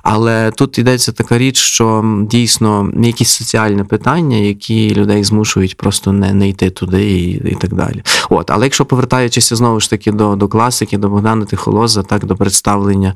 [0.03, 6.33] Але тут йдеться така річ, що дійсно якісь соціальні питання, які людей змушують просто не,
[6.33, 8.03] не йти туди і, і так далі.
[8.29, 12.35] От, але якщо повертаючися знову ж таки до, до класики, до Богдана Тихолоза, так до
[12.35, 13.13] представлення,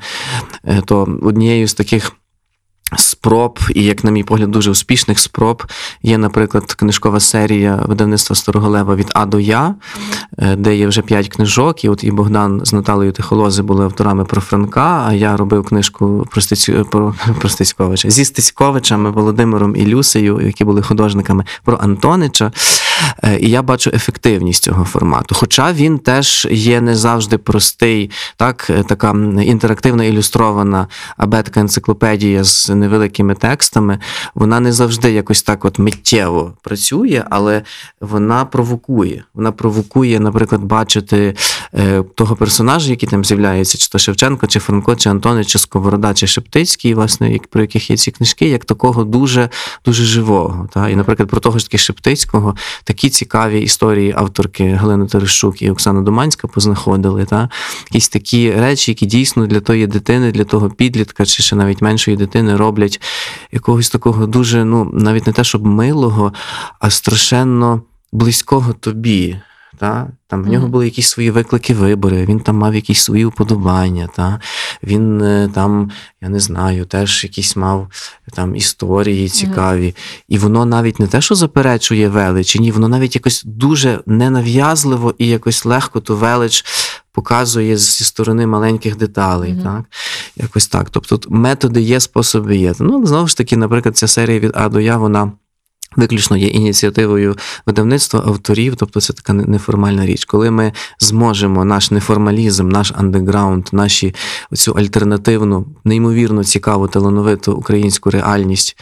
[0.64, 2.12] е, то однією з таких.
[2.98, 5.64] Спроб, і, як на мій погляд, дуже успішних спроб
[6.04, 9.76] є, наприклад, книжкова серія видавництва Староголева від А до Я,
[10.38, 11.84] е, де є вже п'ять книжок.
[11.84, 16.28] І от і Богдан з Наталею Тихолози були авторами про Франка, а я робив книжку
[16.32, 22.52] про, Стецю, про, про Стецьковича зі Стецьковичами Володимиром і Люсею, які були художниками про Антонича.
[23.24, 25.36] Е, І я бачу ефективність цього формату.
[25.36, 30.88] Хоча він теж є не завжди простий, так, е, така інтерактивна ілюстрована
[31.18, 34.00] абетка енциклопедія з невеликими текстами.
[34.36, 37.62] Вона не завжди якось так от миттєво працює, але
[38.02, 39.24] вона провокує.
[39.34, 41.36] Вона провокує, наприклад, бачити
[42.16, 46.28] того персонажа, який там з'являється, чи то Шевченко, чи Франко, чи Антони, чи Сковорода, чи
[46.28, 49.50] Шептицький, власне, як- про яких є ці книжки, як такого дуже,
[49.86, 50.70] дуже живого.
[50.74, 50.90] Та?
[50.90, 56.02] І, наприклад, про того ж таки Шептицького такі цікаві історії авторки Галини Терещук і Оксана
[56.02, 57.26] Доманська познаходили.
[57.26, 57.50] Та?
[57.92, 62.18] Якісь такі речі, які дійсно для тої дитини, для того підлітка, чи ще навіть меншої
[62.18, 63.02] дитини роблять
[63.52, 66.34] якогось такого дуже, ну, навіть не те, щоб милого,
[66.80, 69.38] а страшенно близького тобі.
[69.82, 70.08] Та?
[70.28, 74.10] Там в нього були якісь свої виклики вибори, він там мав якісь свої уподобання.
[74.16, 74.40] Та?
[74.84, 77.88] Він е, там, я не знаю, теж якісь мав
[78.34, 79.96] там історії цікаві.
[80.28, 85.28] І воно навіть не те, що заперечує велич, ні, воно навіть якось дуже ненав'язливо і
[85.28, 86.66] якось легко ту велич
[87.12, 89.54] показує зі сторони маленьких деталей.
[89.54, 89.64] Мгм.
[89.64, 89.86] Так?
[90.36, 90.90] Якось так.
[90.90, 92.74] Тобто методи є, способи є.
[92.80, 95.32] Ну, знову ж таки, наприклад, ця серія від А до Я, вона.
[95.96, 97.36] Виключно є ініціативою
[97.66, 100.26] видавництва авторів, тобто це така неформальна річ.
[100.26, 104.16] Коли ми зможемо наш неформалізм, наш андеграунд, наші
[104.54, 108.78] цю альтернативну, неймовірно цікаву, талановиту українську реальність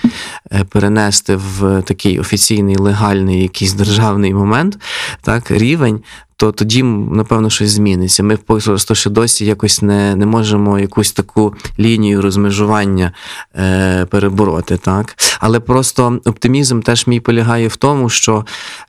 [0.52, 4.78] е, перенести в такий офіційний, легальний якийсь державний момент,
[5.22, 6.04] так, рівень.
[6.40, 8.24] То тоді, напевно, щось зміниться.
[8.24, 13.14] Ми просто ще досі якось не, не можемо якусь таку лінію розмежування
[13.56, 14.78] е, перебороти.
[14.78, 15.16] Так?
[15.40, 18.46] Але просто оптимізм теж мій полягає в тому, що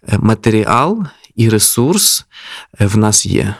[0.08, 1.04] е, матеріал
[1.36, 2.26] і ресурс
[2.80, 3.54] е, в нас є.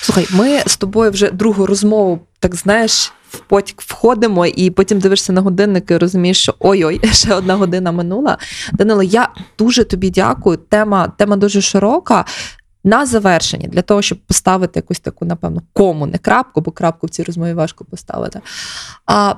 [0.00, 5.32] Слухай, ми з тобою вже другу розмову, так знаєш, в потік входимо, і потім дивишся
[5.32, 8.38] на годинник і розумієш, що ой-ой, ще одна година минула.
[8.72, 9.28] Данило, я
[9.58, 10.56] дуже тобі дякую.
[10.56, 12.24] Тема, тема дуже широка.
[12.84, 17.10] На завершення, для того, щоб поставити якусь таку, напевно, кому, не крапку, бо крапку в
[17.10, 18.40] цій розмові важко поставити.
[19.06, 19.34] А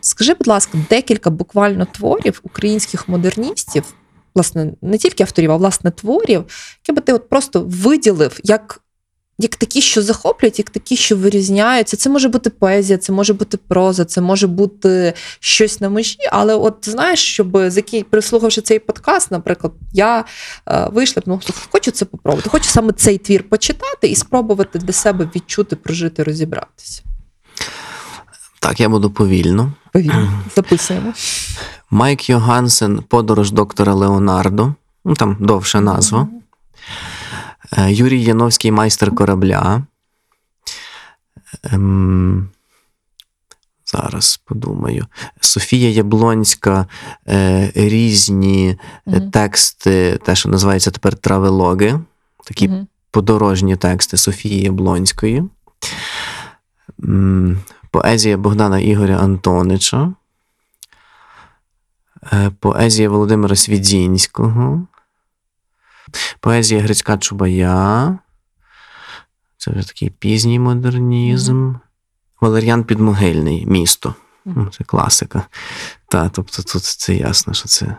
[0.00, 3.94] скажи, будь ласка, декілька буквально творів українських модерністів,
[4.34, 6.44] власне, не тільки авторів, а власне творів,
[6.82, 8.80] які би ти от просто виділив як
[9.42, 11.96] як такі, що захоплюють, як такі, що вирізняються.
[11.96, 16.18] Це може бути поезія, це може бути проза, це може бути щось на межі.
[16.32, 17.58] Але от знаєш, щоб
[18.10, 20.24] прислухавши цей подкаст, наприклад, я
[20.68, 21.40] е, вийшла, ну
[21.70, 22.50] хочу це попробувати.
[22.50, 27.02] Хочу саме цей твір почитати і спробувати для себе відчути, прожити, розібратися.
[28.60, 29.72] Так, я буду повільно.
[29.92, 31.12] Повільно записуємо.
[31.90, 34.74] Майк Йогансен, подорож доктора Леонардо.
[35.04, 36.28] Ну, там довша назва.
[37.78, 39.82] Е, Юрій Яновський, майстер корабля.
[41.64, 42.48] Ем,
[43.86, 45.06] зараз подумаю.
[45.40, 46.86] Софія Яблонська,
[47.28, 49.30] е, різні Мгм.
[49.30, 52.00] тексти, те, що називається тепер травелоги,
[52.44, 52.86] такі Мгм.
[53.10, 55.44] подорожні тексти Софії Яблонської.
[57.90, 60.12] Поезія Богдана Ігоря Антонича.
[62.32, 64.86] Е, Поезія Володимира Свідзінського.
[66.40, 68.18] Поезія Грицька Чубая.
[69.58, 71.74] Це вже такий пізній модернізм.
[72.40, 74.14] Валеріан Підмогильний місто.
[74.44, 75.42] Ну, Це класика.
[76.08, 77.96] Та, тобто тут це ясно, що це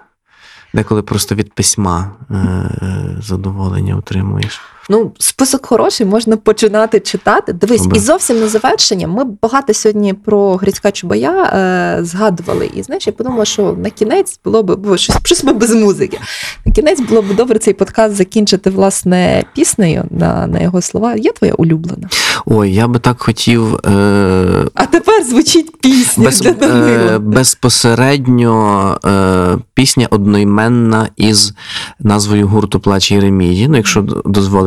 [0.73, 4.61] Деколи просто від письма е, задоволення отримуєш.
[4.89, 7.53] Ну, список хороший, можна починати читати.
[7.53, 7.97] Дивись, Добре.
[7.97, 9.07] і зовсім на завершення.
[9.07, 12.69] Ми багато сьогодні про Грицька Чубая е, згадували.
[12.75, 16.19] І знаєш, я подумала, що на кінець було б бо щось, щось ми без музики.
[16.65, 21.15] На кінець було б добре цей подкаст закінчити власне піснею на, на його слова.
[21.15, 22.09] Є твоя улюблена?
[22.45, 23.75] Ой, я би так хотів.
[23.75, 26.87] Е, А тепер звучить пісня без, для Данила.
[27.15, 31.53] е, безпосередньо е, пісня одноіменна із
[31.99, 33.67] назвою гурту Плач Єремії.
[33.67, 34.15] Ну, якщо д-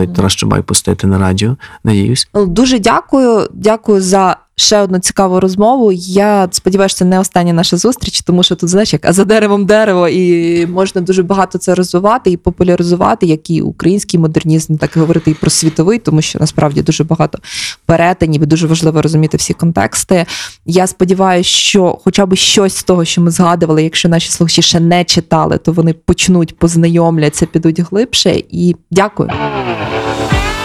[0.07, 2.29] дозволить Тарас Чубай пустити на радіо, надіюсь.
[2.35, 3.49] Ну, Дуже дякую.
[3.53, 5.93] Дякую за ще одну цікаву розмову.
[5.93, 9.67] Я сподіваюся, це не остання наша зустріч, тому що тут, знаєш, як а за деревом
[9.67, 15.01] дерево, і можна дуже багато це розвивати і популяризувати, як і український модернізм, так і
[15.01, 17.39] говорити і про світовий, тому що насправді дуже багато
[17.87, 20.27] перетинів і дуже важливо розуміти всі контексти.
[20.67, 24.81] Я сподіваюся, що хоча б щось з того, що ми згадували, якщо наші слухачі ще
[24.81, 28.43] не читали, то вони почнуть познайомляться, підуть глибше.
[28.51, 29.31] І дякую.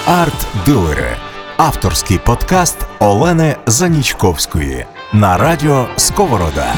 [0.06, 1.18] Арт-дилери.
[1.58, 6.74] Авторський подкаст Олени Занічковської на радіо Сковорода.